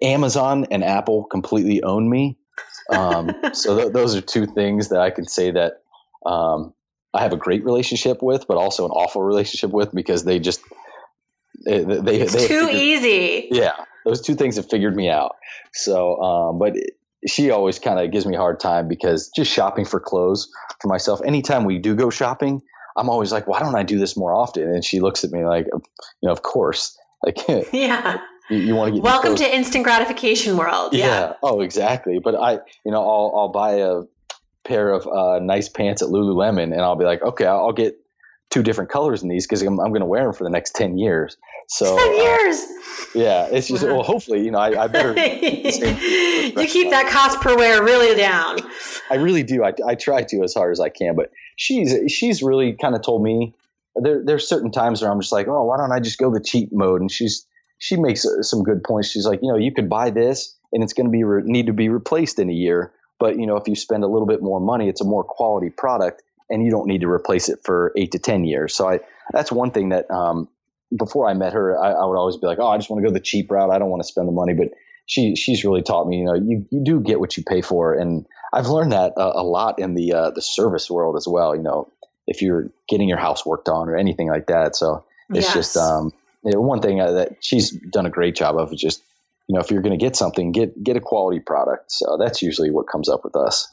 [0.00, 2.38] Amazon and Apple completely own me.
[2.90, 5.82] Um, so th- those are two things that I can say that
[6.24, 6.72] um,
[7.12, 10.60] I have a great relationship with, but also an awful relationship with because they just
[11.64, 13.48] they, they, it's they too figured, easy.
[13.50, 13.72] Yeah,
[14.04, 15.36] those two things have figured me out.
[15.72, 16.76] So, um, but
[17.26, 20.88] she always kind of gives me a hard time because just shopping for clothes for
[20.88, 21.20] myself.
[21.24, 22.62] Anytime we do go shopping,
[22.96, 24.64] I'm always like, why don't I do this more often?
[24.64, 25.80] And she looks at me like, you
[26.22, 27.38] know, of course, like,
[27.72, 28.18] yeah,
[28.50, 30.94] you, you want to get welcome to instant gratification world.
[30.94, 31.06] Yeah.
[31.06, 31.32] yeah.
[31.42, 32.18] Oh, exactly.
[32.18, 32.54] But I,
[32.84, 34.02] you know, I'll I'll buy a
[34.64, 37.98] pair of uh, nice pants at Lululemon, and I'll be like, okay, I'll get
[38.50, 40.74] two different colors in these because I'm, I'm going to wear them for the next
[40.76, 41.36] 10 years.
[41.68, 42.56] So, ten uh, years.
[42.56, 42.82] Uh,
[43.14, 43.48] yeah.
[43.50, 45.10] It's just, well, hopefully, you know, I, I better.
[45.18, 48.58] you keep that cost per wear really down.
[49.10, 49.64] I really do.
[49.64, 53.02] I, I try to as hard as I can, but she's, she's really kind of
[53.02, 53.54] told me
[53.96, 56.40] there, there's certain times where I'm just like, oh, why don't I just go the
[56.40, 57.00] cheap mode?
[57.00, 57.46] And she's,
[57.78, 59.10] she makes some good points.
[59.10, 61.66] She's like, you know, you could buy this and it's going to be re- need
[61.66, 62.92] to be replaced in a year.
[63.18, 65.70] But you know, if you spend a little bit more money, it's a more quality
[65.70, 68.74] product and you don't need to replace it for eight to 10 years.
[68.74, 69.00] So I,
[69.32, 70.48] that's one thing that, um,
[70.96, 73.08] before I met her, I, I, would always be like, oh, I just want to
[73.08, 73.70] go the cheap route.
[73.70, 74.54] I don't want to spend the money.
[74.54, 74.68] But
[75.06, 77.94] she, she's really taught me, you know, you, you do get what you pay for.
[77.94, 81.56] And I've learned that a, a lot in the, uh, the service world as well.
[81.56, 81.90] You know,
[82.26, 84.76] if you're getting your house worked on or anything like that.
[84.76, 85.54] So it's yes.
[85.54, 86.12] just, um,
[86.44, 89.02] you know, one thing uh, that she's done a great job of is just,
[89.48, 91.90] you know, if you're going to get something, get, get a quality product.
[91.92, 93.72] So that's usually what comes up with us.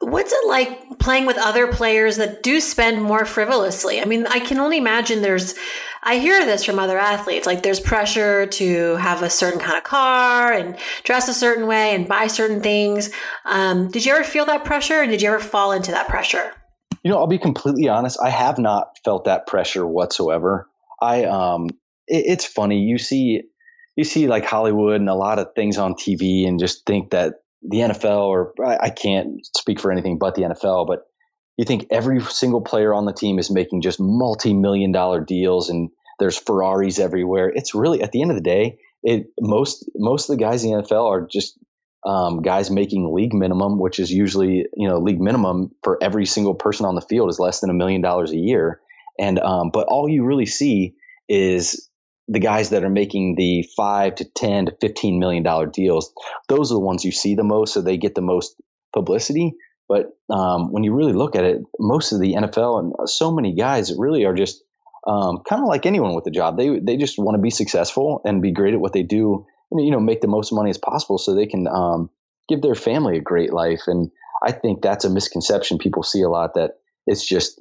[0.00, 4.00] What's it like playing with other players that do spend more frivolously?
[4.00, 5.54] I mean, I can only imagine there's,
[6.02, 9.84] I hear this from other athletes, like there's pressure to have a certain kind of
[9.84, 13.10] car and dress a certain way and buy certain things.
[13.44, 16.50] Um, did you ever feel that pressure and did you ever fall into that pressure?
[17.02, 18.18] You know, I'll be completely honest.
[18.22, 20.66] I have not felt that pressure whatsoever.
[21.00, 21.68] I, um,
[22.06, 22.80] it, it's funny.
[22.80, 23.42] You see,
[23.96, 27.34] you see like Hollywood and a lot of things on TV and just think that
[27.62, 31.00] the NFL, or I, can't speak for anything but the NFL, but
[31.56, 35.90] you think every single player on the team is making just multi-million dollar deals and
[36.18, 37.50] there's Ferraris everywhere.
[37.54, 40.70] It's really at the end of the day, it most most of the guys in
[40.70, 41.58] the NFL are just
[42.06, 46.54] um, guys making league minimum, which is usually you know league minimum for every single
[46.54, 48.80] person on the field is less than a million dollars a year.
[49.18, 50.94] And um, but all you really see
[51.28, 51.89] is
[52.30, 56.12] the guys that are making the five to ten to fifteen million dollar deals.
[56.48, 58.54] Those are the ones you see the most, so they get the most
[58.94, 59.54] publicity.
[59.88, 63.52] But um, when you really look at it, most of the NFL and so many
[63.54, 64.62] guys really are just
[65.04, 66.56] um, kind of like anyone with a job.
[66.56, 69.84] They they just want to be successful and be great at what they do, and
[69.84, 72.10] you know make the most money as possible so they can um,
[72.48, 73.82] give their family a great life.
[73.88, 74.10] And
[74.46, 77.60] I think that's a misconception people see a lot that it's just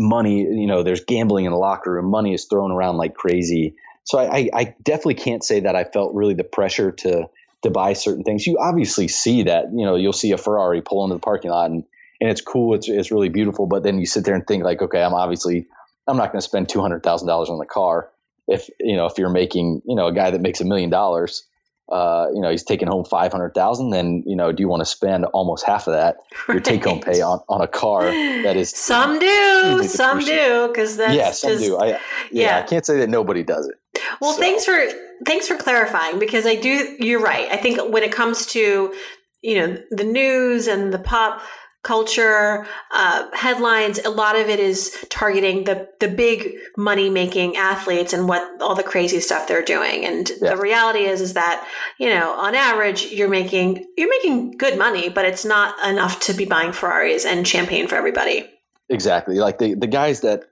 [0.00, 0.40] money.
[0.40, 2.06] You know, there's gambling in the locker room.
[2.06, 3.76] Money is thrown around like crazy.
[4.04, 7.28] So I, I definitely can't say that I felt really the pressure to
[7.62, 8.46] to buy certain things.
[8.46, 11.70] You obviously see that, you know, you'll see a Ferrari pull into the parking lot
[11.70, 11.84] and,
[12.20, 12.74] and it's cool.
[12.74, 13.66] It's, it's really beautiful.
[13.66, 15.66] But then you sit there and think like, okay, I'm obviously,
[16.06, 18.10] I'm not going to spend $200,000 on the car.
[18.48, 21.44] If, you know, if you're making, you know, a guy that makes a million dollars,
[21.90, 25.24] uh, you know, he's taking home 500,000, then, you know, do you want to spend
[25.26, 26.54] almost half of that, right.
[26.54, 28.70] your take home pay on, on a car that is.
[28.90, 30.72] Some do, some do.
[30.74, 31.76] Cause that's yeah, some just, do.
[31.76, 31.98] I, yeah,
[32.30, 34.02] yeah, I can't say that nobody does it.
[34.20, 34.40] Well, so.
[34.40, 34.78] thanks for,
[35.26, 37.48] thanks for clarifying because I do, you're right.
[37.50, 38.94] I think when it comes to,
[39.42, 41.42] you know, the news and the pop,
[41.82, 48.12] culture uh, headlines a lot of it is targeting the the big money making athletes
[48.12, 50.04] and what all the crazy stuff they're doing.
[50.04, 50.54] And yeah.
[50.54, 51.66] the reality is is that
[51.98, 56.34] you know on average you're making you're making good money but it's not enough to
[56.34, 58.48] be buying ferraris and champagne for everybody.
[58.90, 59.36] Exactly.
[59.36, 60.44] Like the the guys that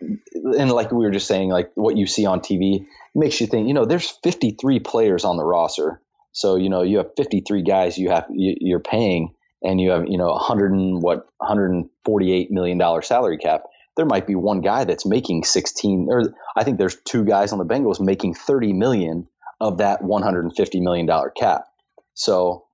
[0.00, 3.66] and like we were just saying like what you see on tv makes you think
[3.66, 6.02] you know there's 53 players on the roster.
[6.32, 10.18] So you know you have 53 guys you have you're paying and you have you
[10.18, 13.62] know 100 and what 148 million dollar salary cap
[13.96, 17.58] there might be one guy that's making 16 or i think there's two guys on
[17.58, 19.28] the bengals making 30 million
[19.60, 21.64] of that 150 million dollar cap.
[22.14, 22.64] So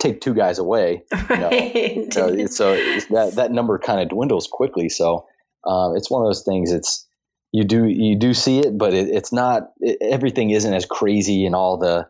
[0.00, 2.12] take two guys away you know, right.
[2.12, 2.74] so, so
[3.10, 4.88] that that number kind of dwindles quickly.
[4.88, 5.26] So
[5.66, 7.06] um, it's one of those things it's
[7.52, 11.46] you do you do see it but it, it's not it, everything isn't as crazy
[11.46, 12.06] and all the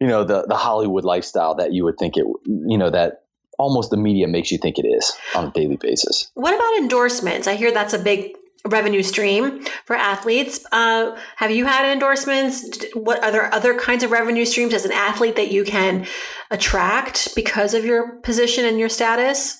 [0.00, 3.21] you know the the Hollywood lifestyle that you would think it you know that
[3.62, 6.30] almost the media makes you think it is on a daily basis.
[6.34, 7.46] What about endorsements?
[7.46, 8.32] I hear that's a big
[8.66, 10.64] revenue stream for athletes.
[10.72, 12.84] Uh, have you had endorsements?
[12.94, 16.06] What are there other kinds of revenue streams as an athlete that you can
[16.50, 19.58] attract because of your position and your status?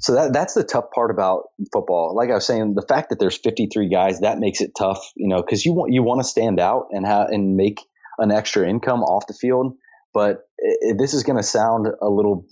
[0.00, 2.14] So that that's the tough part about football.
[2.16, 5.28] Like I was saying, the fact that there's 53 guys that makes it tough, you
[5.28, 7.80] know, because you want you want to stand out and have and make
[8.18, 9.74] an extra income off the field.
[10.12, 12.46] But it, this is going to sound a little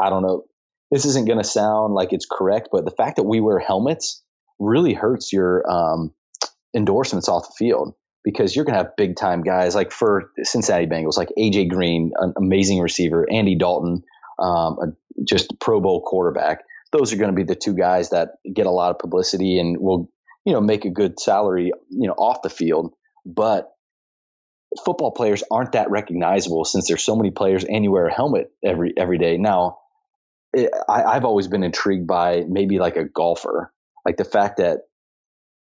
[0.00, 0.44] I don't know.
[0.90, 4.22] This isn't going to sound like it's correct, but the fact that we wear helmets
[4.58, 6.12] really hurts your um,
[6.74, 10.86] endorsements off the field because you're going to have big time guys like for Cincinnati
[10.86, 14.02] Bengals, like AJ Green, an amazing receiver, Andy Dalton,
[14.38, 14.86] um, a,
[15.26, 16.60] just Pro Bowl quarterback.
[16.92, 19.78] Those are going to be the two guys that get a lot of publicity and
[19.78, 20.10] will,
[20.44, 22.94] you know, make a good salary, you know, off the field.
[23.26, 23.73] But
[24.84, 28.52] football players aren't that recognizable since there's so many players and you wear a helmet
[28.64, 29.36] every every day.
[29.36, 29.78] Now,
[30.52, 33.72] it, I, I've always been intrigued by maybe like a golfer,
[34.04, 34.80] like the fact that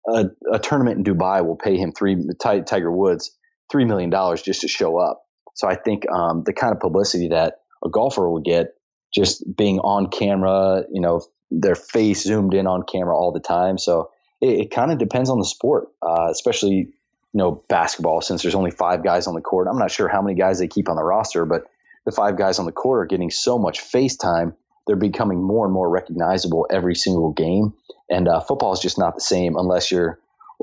[0.08, 3.36] a, a tournament in Dubai will pay him three Tiger Woods
[3.70, 5.22] three million dollars just to show up.
[5.54, 8.74] So I think um, the kind of publicity that a golfer would get
[9.14, 13.78] just being on camera, you know, their face zoomed in on camera all the time.
[13.78, 16.92] So it, it kind of depends on the sport, uh, especially
[17.36, 19.68] you know, basketball since there's only five guys on the court.
[19.70, 21.64] I'm not sure how many guys they keep on the roster, but
[22.06, 24.54] the five guys on the court are getting so much face time.
[24.86, 27.74] They're becoming more and more recognizable every single game.
[28.08, 30.18] And uh, football is just not the same unless you're,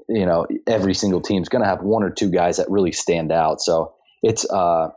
[0.10, 3.32] you know, every single team's going to have one or two guys that really stand
[3.32, 3.62] out.
[3.62, 4.94] So it's, uh,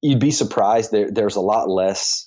[0.00, 0.92] you'd be surprised.
[0.92, 2.26] There, there's a lot less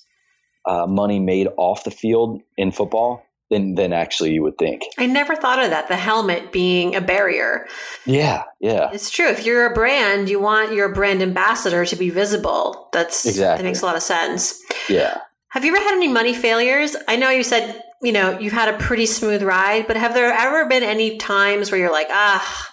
[0.64, 4.82] uh, money made off the field in football than than actually you would think.
[4.98, 5.88] I never thought of that.
[5.88, 7.66] The helmet being a barrier.
[8.06, 8.90] Yeah, yeah.
[8.92, 9.28] It's true.
[9.28, 12.88] If you're a brand, you want your brand ambassador to be visible.
[12.92, 13.62] That's exactly.
[13.62, 14.60] That makes a lot of sense.
[14.88, 15.18] Yeah.
[15.48, 16.94] Have you ever had any money failures?
[17.06, 20.32] I know you said you know you've had a pretty smooth ride, but have there
[20.32, 22.72] ever been any times where you're like, ah,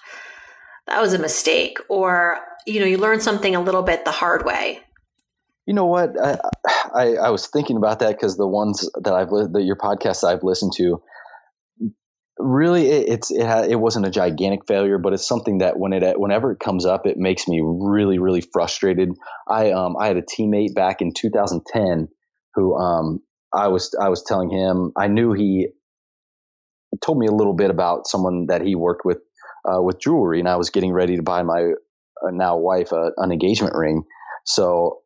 [0.88, 4.46] that was a mistake, or you know, you learned something a little bit the hard
[4.46, 4.82] way?
[5.66, 6.20] You know what?
[6.22, 6.38] I,
[6.94, 10.24] I, I was thinking about that because the ones that I've li- that your podcasts
[10.24, 11.02] I've listened to,
[12.38, 15.94] really it, it's it, ha- it wasn't a gigantic failure, but it's something that when
[15.94, 19.10] it whenever it comes up, it makes me really really frustrated.
[19.48, 22.10] I um I had a teammate back in 2010
[22.54, 23.22] who um
[23.54, 25.70] I was I was telling him I knew he
[27.02, 29.18] told me a little bit about someone that he worked with
[29.68, 31.72] uh, with jewelry, and I was getting ready to buy my
[32.24, 34.04] uh, now wife a, an engagement ring.
[34.46, 35.00] So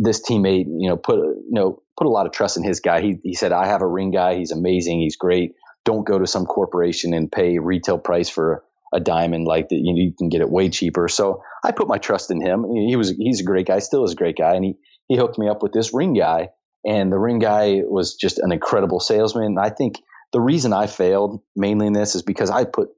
[0.00, 3.00] this teammate, you know, put you know put a lot of trust in his guy.
[3.00, 4.34] He he said, "I have a ring guy.
[4.36, 5.00] He's amazing.
[5.00, 5.54] He's great.
[5.84, 9.76] Don't go to some corporation and pay retail price for a diamond like that.
[9.76, 12.64] You, know, you can get it way cheaper." So I put my trust in him.
[12.74, 14.74] He was he's a great guy, still is a great guy, and he
[15.08, 16.48] he hooked me up with this ring guy.
[16.84, 19.44] And the ring guy was just an incredible salesman.
[19.44, 19.96] And I think
[20.32, 22.88] the reason I failed mainly in this is because I put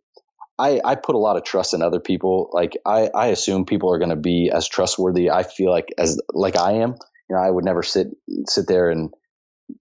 [0.58, 2.50] I, I put a lot of trust in other people.
[2.52, 5.30] Like I, I assume people are going to be as trustworthy.
[5.30, 6.94] I feel like as like I am.
[7.28, 8.08] You know, I would never sit
[8.46, 9.12] sit there and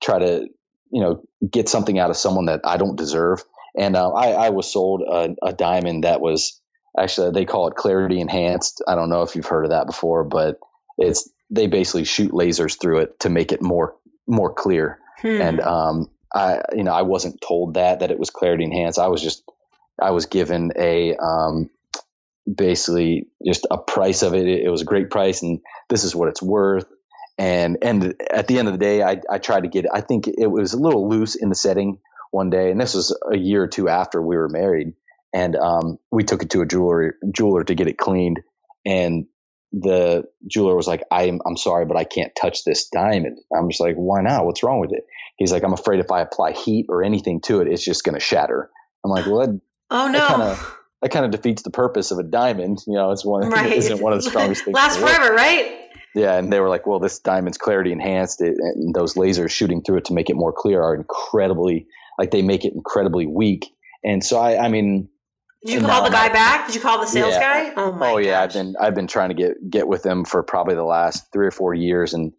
[0.02, 0.48] try to
[0.92, 3.44] you know get something out of someone that I don't deserve.
[3.78, 6.62] And uh, I, I was sold a, a diamond that was
[6.98, 8.82] actually they call it clarity enhanced.
[8.88, 10.58] I don't know if you've heard of that before, but
[10.98, 13.96] it's they basically shoot lasers through it to make it more
[14.28, 15.00] more clear.
[15.22, 15.42] Hmm.
[15.42, 19.00] And um, I you know I wasn't told that that it was clarity enhanced.
[19.00, 19.44] I was just
[20.02, 21.70] I was given a um,
[22.54, 24.48] basically just a price of it.
[24.48, 24.70] it.
[24.70, 26.86] was a great price, and this is what it's worth.
[27.38, 29.86] And and at the end of the day, I, I tried to get.
[29.94, 32.00] I think it was a little loose in the setting
[32.32, 34.94] one day, and this was a year or two after we were married.
[35.34, 38.42] And um, we took it to a jeweler jeweler to get it cleaned,
[38.86, 39.28] and
[39.72, 43.80] the jeweler was like, "I'm I'm sorry, but I can't touch this diamond." I'm just
[43.80, 44.46] like, "Why not?
[44.46, 45.06] What's wrong with it?"
[45.38, 48.16] He's like, "I'm afraid if I apply heat or anything to it, it's just going
[48.16, 48.70] to shatter."
[49.06, 49.62] I'm like, "Well, that
[49.92, 50.20] Oh no.
[50.20, 52.80] That kind of that kind of defeats the purpose of a diamond.
[52.88, 53.72] You know, it's one right.
[53.72, 54.76] isn't one of the strongest things.
[54.76, 55.78] Lasts forever, right?
[56.16, 59.82] Yeah, and they were like, "Well, this diamond's clarity enhanced, it, and those lasers shooting
[59.82, 61.88] through it to make it more clear are incredibly
[62.18, 63.68] like they make it incredibly weak."
[64.04, 65.10] And so I, I mean,
[65.66, 66.66] did you call the guy back?
[66.66, 67.72] Did you call the sales yeah.
[67.72, 67.74] guy?
[67.78, 68.10] Oh my!
[68.10, 68.44] Oh yeah, gosh.
[68.44, 71.48] I've been I've been trying to get get with them for probably the last three
[71.48, 72.34] or four years, and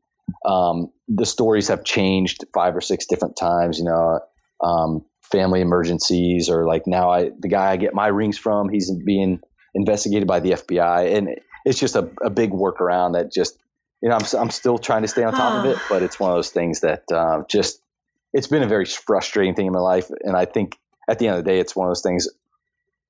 [0.47, 3.79] um, the stories have changed five or six different times.
[3.79, 4.21] You know,
[4.63, 8.91] um, family emergencies or like now I the guy I get my rings from he's
[8.91, 9.41] being
[9.75, 13.59] investigated by the FBI and it's just a, a big workaround that just
[14.03, 16.31] you know I'm I'm still trying to stay on top of it but it's one
[16.31, 17.83] of those things that uh, just
[18.33, 20.11] it's been a very frustrating thing in my life.
[20.23, 20.79] And I think
[21.09, 22.29] at the end of the day it's one of those things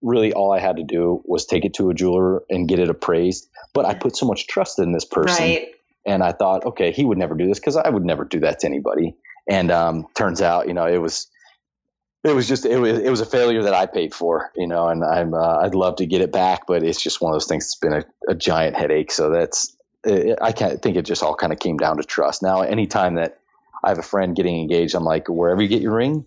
[0.03, 2.91] really all I had to do was take it to a jeweler and get it
[2.91, 3.49] appraised.
[3.73, 5.69] But I put so much trust in this person right.
[6.05, 8.61] and I thought okay he would never do this because I would never do that
[8.61, 9.15] to anybody.
[9.49, 11.29] And um, turns out you know it was
[12.25, 14.89] it was just it was it was a failure that I paid for, you know,
[14.89, 17.47] and I'm uh, I'd love to get it back, but it's just one of those
[17.47, 19.11] things that's been a, a giant headache.
[19.11, 22.43] So that's I can't think it just all kind of came down to trust.
[22.43, 23.39] Now, anytime that
[23.85, 26.25] I have a friend getting engaged, I'm like, wherever you get your ring,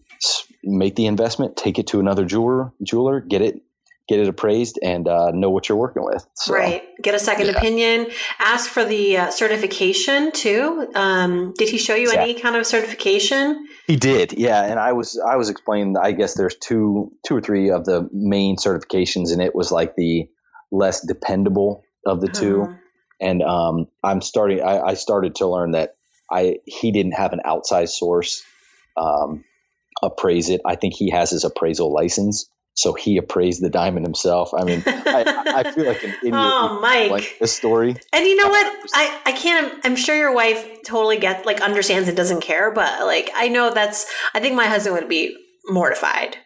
[0.64, 3.62] make the investment, take it to another jeweler, jeweler, get it
[4.08, 6.26] get it appraised and uh, know what you're working with.
[6.36, 6.84] So, right.
[7.02, 7.54] Get a second yeah.
[7.54, 8.08] opinion.
[8.40, 10.88] Ask for the uh, certification too.
[10.94, 13.68] Um, did he show you any kind of certification?
[13.88, 14.34] He did.
[14.34, 14.64] Yeah.
[14.64, 18.08] And I was, I was explaining, I guess there's two, two or three of the
[18.12, 20.30] main certifications and it was like the
[20.72, 22.74] less dependable of the 2 uh-huh.
[23.22, 25.96] And um, I'm starting, I, I, started to learn that
[26.30, 28.44] I, he didn't have an outside source
[28.98, 29.46] um,
[30.04, 30.60] appraise it.
[30.66, 34.54] I think he has his appraisal license so he appraised the diamond himself.
[34.54, 36.34] I mean, I, I, feel like an idiot.
[36.36, 37.96] oh, Mike, like this story.
[38.12, 38.90] And you know what?
[38.94, 39.74] I I can't.
[39.86, 43.74] I'm sure your wife totally gets like understands and doesn't care, but like I know
[43.74, 44.12] that's.
[44.34, 46.38] I think my husband would be mortified.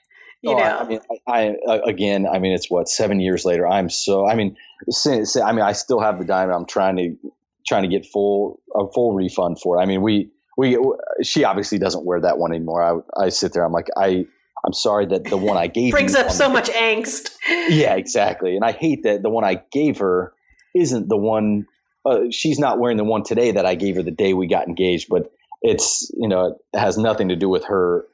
[0.44, 0.64] You oh, know.
[0.64, 2.28] I, I mean, I, I, uh, again.
[2.28, 3.68] I mean, it's what seven years later.
[3.68, 4.28] I'm so.
[4.28, 4.56] I mean,
[4.88, 6.54] since, I mean, I still have the diamond.
[6.54, 7.16] I'm trying to
[7.68, 9.82] trying to get full a full refund for it.
[9.82, 10.78] I mean, we we
[11.24, 13.04] she obviously doesn't wear that one anymore.
[13.18, 13.66] I I sit there.
[13.66, 14.28] I'm like I
[14.66, 17.32] I'm sorry that the one I gave brings up so much angst.
[17.48, 18.56] Yeah, exactly.
[18.56, 20.34] And I hate that the one I gave her
[20.76, 21.66] isn't the one.
[22.06, 24.68] Uh, she's not wearing the one today that I gave her the day we got
[24.68, 25.08] engaged.
[25.10, 25.32] But
[25.62, 28.06] it's you know it has nothing to do with her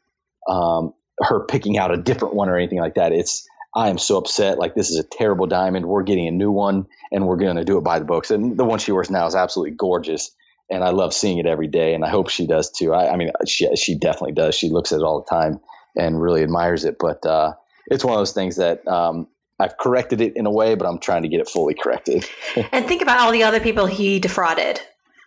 [0.49, 3.11] um, her picking out a different one or anything like that.
[3.11, 4.57] It's I am so upset.
[4.57, 5.85] Like this is a terrible diamond.
[5.85, 8.31] We're getting a new one, and we're going to do it by the books.
[8.31, 10.31] And the one she wears now is absolutely gorgeous,
[10.69, 11.93] and I love seeing it every day.
[11.93, 12.93] And I hope she does too.
[12.93, 14.55] I, I mean, she she definitely does.
[14.55, 15.59] She looks at it all the time
[15.95, 16.97] and really admires it.
[16.99, 17.53] But uh,
[17.87, 19.27] it's one of those things that um,
[19.59, 22.25] I've corrected it in a way, but I'm trying to get it fully corrected.
[22.71, 24.81] and think about all the other people he defrauded.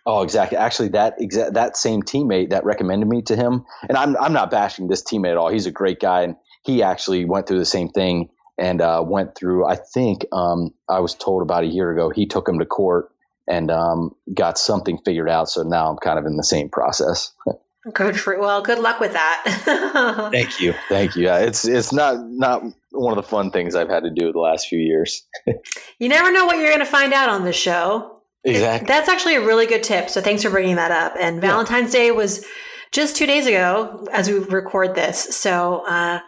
[0.05, 0.57] Oh, exactly.
[0.57, 4.49] Actually, that exa- that same teammate that recommended me to him, and I'm I'm not
[4.49, 5.49] bashing this teammate at all.
[5.49, 9.35] He's a great guy, and he actually went through the same thing and uh, went
[9.35, 9.65] through.
[9.65, 13.11] I think um, I was told about a year ago he took him to court
[13.47, 15.49] and um, got something figured out.
[15.49, 17.31] So now I'm kind of in the same process.
[17.93, 18.61] Good for well.
[18.61, 20.29] Good luck with that.
[20.33, 21.25] Thank you, thank you.
[21.25, 22.61] Yeah, it's it's not not
[22.91, 25.25] one of the fun things I've had to do the last few years.
[25.99, 28.21] you never know what you're going to find out on this show.
[28.43, 28.87] Exactly.
[28.87, 30.09] That's actually a really good tip.
[30.09, 31.13] So thanks for bringing that up.
[31.19, 32.01] And Valentine's yeah.
[32.01, 32.45] Day was
[32.91, 35.35] just two days ago as we record this.
[35.35, 36.19] So uh,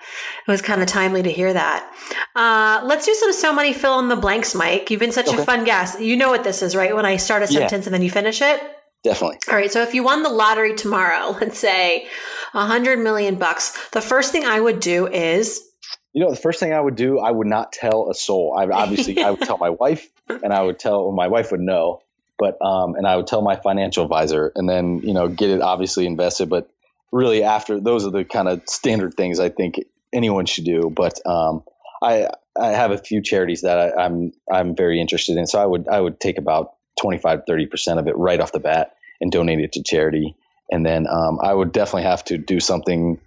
[0.48, 1.92] it was kind of timely to hear that.
[2.36, 4.92] Uh, let's do some so many fill in the blanks, Mike.
[4.92, 5.42] You've been such okay.
[5.42, 6.00] a fun guest.
[6.00, 6.96] You know what this is, right?
[6.96, 7.88] When I start a sentence yeah.
[7.88, 8.62] and then you finish it.
[9.04, 9.40] Definitely.
[9.50, 9.72] All right.
[9.72, 12.08] So if you won the lottery tomorrow, let's say
[12.54, 15.68] a hundred million bucks, the first thing I would do is
[16.14, 18.56] you know, the first thing I would do, I would not tell a soul.
[18.58, 22.02] I obviously I would tell my wife, and I would tell my wife would know,
[22.38, 25.62] but um, and I would tell my financial advisor, and then you know get it
[25.62, 26.50] obviously invested.
[26.50, 26.70] But
[27.12, 29.80] really, after those are the kind of standard things I think
[30.12, 30.92] anyone should do.
[30.94, 31.64] But um,
[32.02, 32.28] I
[32.60, 35.88] I have a few charities that I, I'm I'm very interested in, so I would
[35.88, 39.60] I would take about 25 30 percent of it right off the bat and donate
[39.60, 40.36] it to charity.
[40.72, 43.20] And then um, I would definitely have to do something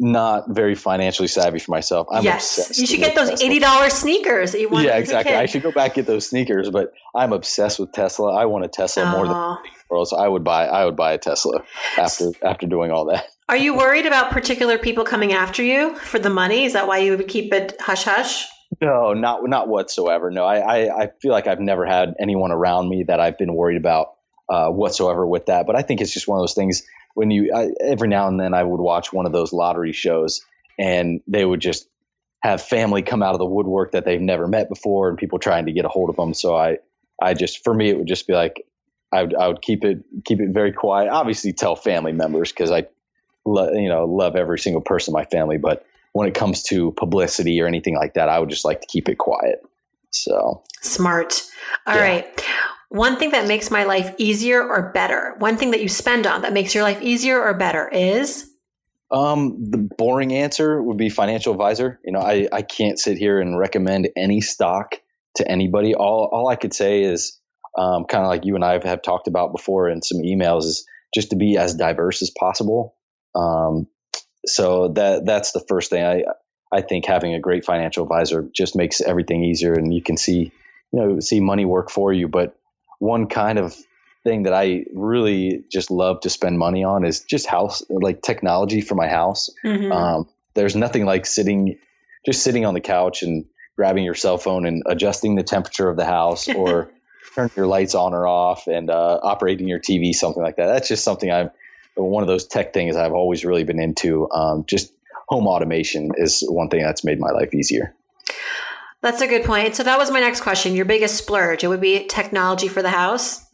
[0.00, 2.06] not very financially savvy for myself.
[2.12, 4.86] I'm yes, you should get those eighty dollars sneakers that you want.
[4.86, 5.34] Yeah, exactly.
[5.34, 8.32] I should go back get those sneakers, but I'm obsessed with Tesla.
[8.34, 9.58] I want a Tesla more than
[9.90, 10.66] world, so I would buy.
[10.66, 11.64] I would buy a Tesla
[11.96, 13.26] after after doing all that.
[13.48, 16.64] Are you worried about particular people coming after you for the money?
[16.64, 18.46] Is that why you would keep it hush hush?
[18.80, 20.30] No, not not whatsoever.
[20.30, 23.54] No, I, I, I feel like I've never had anyone around me that I've been
[23.54, 24.14] worried about
[24.48, 25.66] uh, whatsoever with that.
[25.66, 28.38] But I think it's just one of those things when you I, every now and
[28.38, 30.42] then I would watch one of those lottery shows
[30.78, 31.88] and they would just
[32.40, 35.66] have family come out of the woodwork that they've never met before and people trying
[35.66, 36.32] to get a hold of them.
[36.32, 36.78] So I
[37.20, 38.64] I just for me it would just be like
[39.12, 41.08] I would I would keep it keep it very quiet.
[41.08, 42.86] Obviously tell family members because I
[43.44, 45.84] lo- you know love every single person in my family, but
[46.18, 49.08] when it comes to publicity or anything like that, I would just like to keep
[49.08, 49.60] it quiet.
[50.10, 51.44] So smart.
[51.86, 52.02] All yeah.
[52.02, 52.44] right.
[52.88, 56.42] One thing that makes my life easier or better, one thing that you spend on
[56.42, 58.50] that makes your life easier or better is?
[59.12, 62.00] Um, the boring answer would be financial advisor.
[62.04, 64.96] You know, I, I can't sit here and recommend any stock
[65.36, 65.94] to anybody.
[65.94, 67.38] All, all I could say is
[67.78, 70.84] um, kind of like you and I have talked about before in some emails is
[71.14, 72.96] just to be as diverse as possible.
[73.36, 73.86] Um,
[74.46, 76.24] so that that's the first thing I
[76.72, 80.52] I think having a great financial advisor just makes everything easier and you can see
[80.92, 82.56] you know see money work for you but
[82.98, 83.74] one kind of
[84.24, 88.80] thing that I really just love to spend money on is just house like technology
[88.80, 89.50] for my house.
[89.64, 89.92] Mm-hmm.
[89.92, 91.78] Um, there's nothing like sitting,
[92.26, 95.96] just sitting on the couch and grabbing your cell phone and adjusting the temperature of
[95.96, 96.90] the house or
[97.34, 100.66] turning your lights on or off and uh, operating your TV, something like that.
[100.66, 101.50] That's just something I'm
[102.04, 104.30] one of those tech things I've always really been into.
[104.30, 104.92] Um, just
[105.28, 107.94] home automation is one thing that's made my life easier.
[109.00, 109.76] That's a good point.
[109.76, 110.74] So that was my next question.
[110.74, 113.44] Your biggest splurge, it would be technology for the house?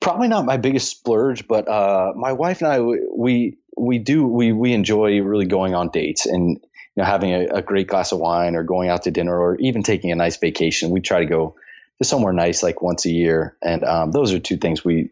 [0.00, 4.52] Probably not my biggest splurge, but uh, my wife and I we we do we
[4.52, 6.60] we enjoy really going on dates and you
[6.96, 9.82] know having a, a great glass of wine or going out to dinner or even
[9.82, 10.90] taking a nice vacation.
[10.90, 11.54] We try to go
[11.98, 15.10] to somewhere nice like once a year, and um, those are two things we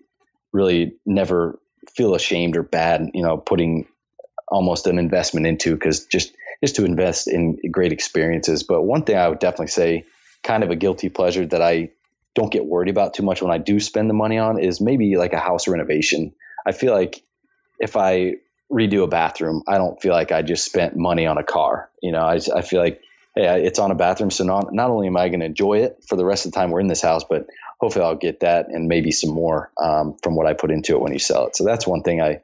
[0.52, 1.58] really never
[1.94, 3.86] feel ashamed or bad, you know, putting
[4.48, 8.62] almost an investment into because just just to invest in great experiences.
[8.62, 10.04] But one thing I would definitely say,
[10.42, 11.90] kind of a guilty pleasure that I
[12.34, 15.16] don't get worried about too much when I do spend the money on is maybe
[15.16, 16.32] like a house renovation.
[16.64, 17.22] I feel like
[17.78, 18.36] if I
[18.72, 21.90] redo a bathroom, I don't feel like I just spent money on a car.
[22.00, 23.02] You know, I, I feel like
[23.34, 26.04] hey, it's on a bathroom, so not not only am I going to enjoy it
[26.06, 27.46] for the rest of the time we're in this house, but
[27.82, 31.00] hopefully I'll get that and maybe some more um, from what I put into it
[31.00, 31.56] when you sell it.
[31.56, 32.40] So that's one thing I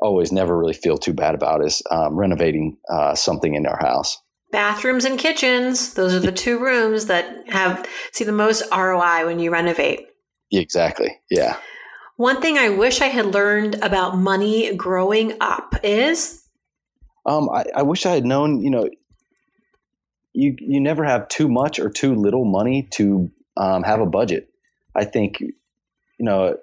[0.00, 4.18] always never really feel too bad about is um, renovating uh, something in our house.
[4.50, 9.38] Bathrooms and kitchens; those are the two rooms that have see the most ROI when
[9.38, 10.06] you renovate.
[10.50, 11.20] Exactly.
[11.30, 11.58] Yeah.
[12.16, 16.42] One thing I wish I had learned about money growing up is.
[17.26, 18.62] Um, I, I wish I had known.
[18.62, 18.88] You know,
[20.32, 24.48] you you never have too much or too little money to um, have a budget.
[24.94, 25.54] I think you
[26.18, 26.56] know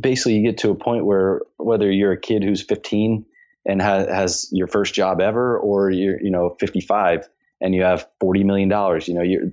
[0.00, 3.26] basically you get to a point where whether you're a kid who's 15
[3.66, 7.28] and ha- has your first job ever, or you're you know 55
[7.60, 9.52] and you have 40 million dollars, you know your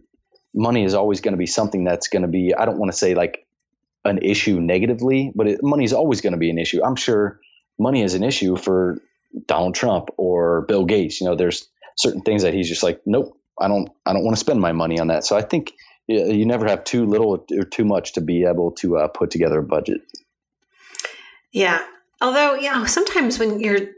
[0.53, 2.97] money is always going to be something that's going to be I don't want to
[2.97, 3.45] say like
[4.05, 6.83] an issue negatively, but money is always going to be an issue.
[6.83, 7.39] I'm sure
[7.77, 8.99] money is an issue for
[9.45, 11.21] Donald Trump or Bill Gates.
[11.21, 14.35] You know, there's certain things that he's just like, nope, I don't, I don't want
[14.35, 15.25] to spend my money on that.
[15.25, 15.73] So I think
[16.07, 19.59] you never have too little or too much to be able to uh, put together
[19.59, 20.01] a budget.
[21.51, 21.83] Yeah.
[22.21, 23.89] Although, you know, sometimes when you're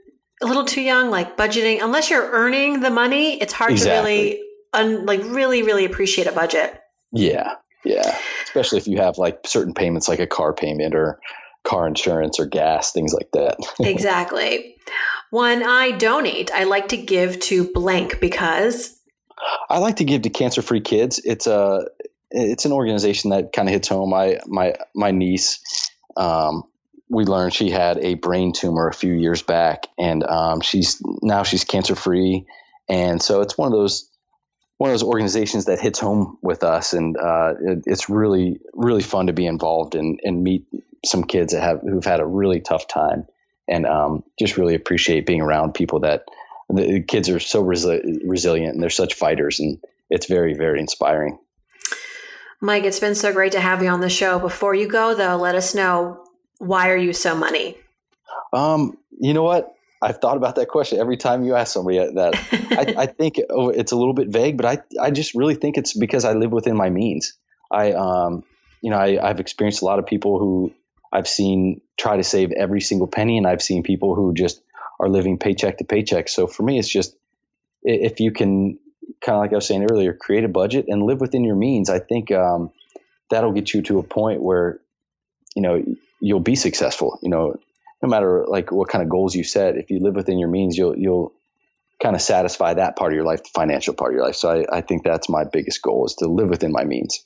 [0.41, 3.91] a little too young, like budgeting, unless you're earning the money, it's hard exactly.
[3.91, 4.43] to really,
[4.73, 6.79] un, like, really, really appreciate a budget.
[7.11, 7.55] Yeah.
[7.85, 8.17] Yeah.
[8.43, 11.19] Especially if you have like certain payments, like a car payment or
[11.63, 13.57] car insurance or gas, things like that.
[13.79, 14.75] exactly.
[15.31, 18.99] When I donate, I like to give to blank because
[19.69, 21.21] I like to give to Cancer Free Kids.
[21.23, 21.85] It's a
[22.31, 24.09] it's an organization that kind of hits home.
[24.09, 25.59] My my my niece,
[26.17, 26.63] um,
[27.09, 31.43] we learned she had a brain tumor a few years back, and um, she's now
[31.43, 32.45] she's cancer free,
[32.87, 34.09] and so it's one of those
[34.77, 39.03] one of those organizations that hits home with us, and uh, it, it's really really
[39.03, 40.65] fun to be involved and and meet
[41.05, 43.25] some kids that have who've had a really tough time,
[43.67, 46.25] and um, just really appreciate being around people that
[46.69, 51.39] the kids are so resi- resilient and they're such fighters, and it's very very inspiring.
[52.61, 54.37] Mike, it's been so great to have you on the show.
[54.37, 56.25] Before you go, though, let us know
[56.57, 57.77] why are you so money?
[58.51, 59.73] Um, you know what?
[60.01, 62.35] I've thought about that question every time you ask somebody that.
[62.71, 65.77] I, I, think oh, it's a little bit vague, but I I just really think
[65.77, 67.33] it's because I live within my means.
[67.71, 68.43] I um
[68.81, 70.73] you know I, I've experienced a lot of people who
[71.11, 74.61] I've seen try to save every single penny, and I've seen people who just
[74.99, 76.29] are living paycheck to paycheck.
[76.29, 77.15] So for me, it's just
[77.83, 78.79] if you can
[79.21, 81.89] kind of like I was saying earlier, create a budget and live within your means.
[81.89, 82.71] I think um,
[83.29, 84.79] that'll get you to a point where
[85.55, 85.83] you know
[86.19, 87.19] you'll be successful.
[87.21, 87.55] You know,
[88.01, 90.77] no matter like what kind of goals you set, if you live within your means,
[90.77, 91.33] you'll you'll
[92.01, 94.35] kind of satisfy that part of your life, the financial part of your life.
[94.35, 97.25] So I, I think that's my biggest goal is to live within my means.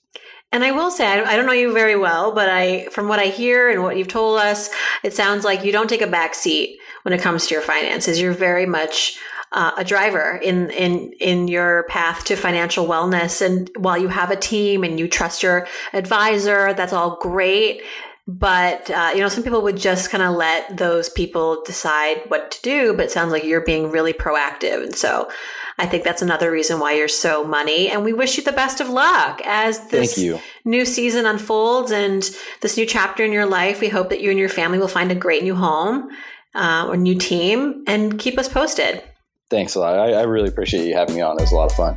[0.51, 3.25] And I will say, I don't know you very well, but I, from what I
[3.25, 4.69] hear and what you've told us,
[5.03, 8.21] it sounds like you don't take a back seat when it comes to your finances.
[8.21, 9.17] You're very much
[9.53, 13.41] uh, a driver in in in your path to financial wellness.
[13.45, 17.83] And while you have a team and you trust your advisor, that's all great.
[18.25, 22.51] But uh, you know, some people would just kind of let those people decide what
[22.51, 22.93] to do.
[22.93, 25.29] But it sounds like you're being really proactive, and so
[25.77, 27.89] I think that's another reason why you're so money.
[27.89, 30.17] And we wish you the best of luck as this
[30.63, 32.23] new season unfolds and
[32.61, 33.81] this new chapter in your life.
[33.81, 36.09] We hope that you and your family will find a great new home
[36.55, 39.03] uh, or new team, and keep us posted.
[39.49, 39.99] Thanks a lot.
[39.99, 41.37] I, I really appreciate you having me on.
[41.37, 41.95] It was a lot of fun.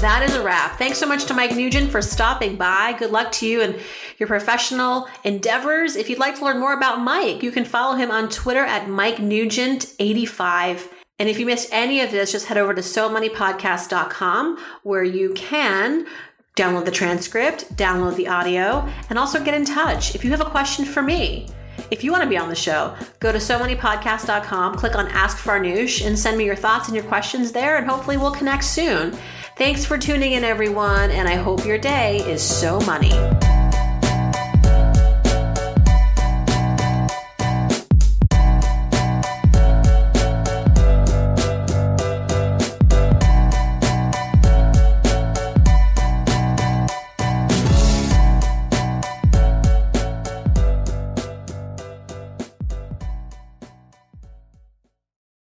[0.00, 0.78] That is a wrap.
[0.78, 2.94] Thanks so much to Mike Nugent for stopping by.
[2.98, 3.76] Good luck to you and
[4.18, 5.96] your professional endeavors.
[5.96, 8.88] If you'd like to learn more about Mike, you can follow him on Twitter at
[8.88, 10.88] Mike Nugent85.
[11.18, 16.06] And if you missed any of this, just head over to somoneypodcast.com where you can
[16.56, 20.14] download the transcript, download the audio, and also get in touch.
[20.14, 21.48] If you have a question for me,
[21.90, 25.38] if you want to be on the show, go to so moneypodcast.com, click on Ask
[25.38, 29.16] Farnoosh, and send me your thoughts and your questions there, and hopefully we'll connect soon.
[29.56, 33.12] Thanks for tuning in, everyone, and I hope your day is so money.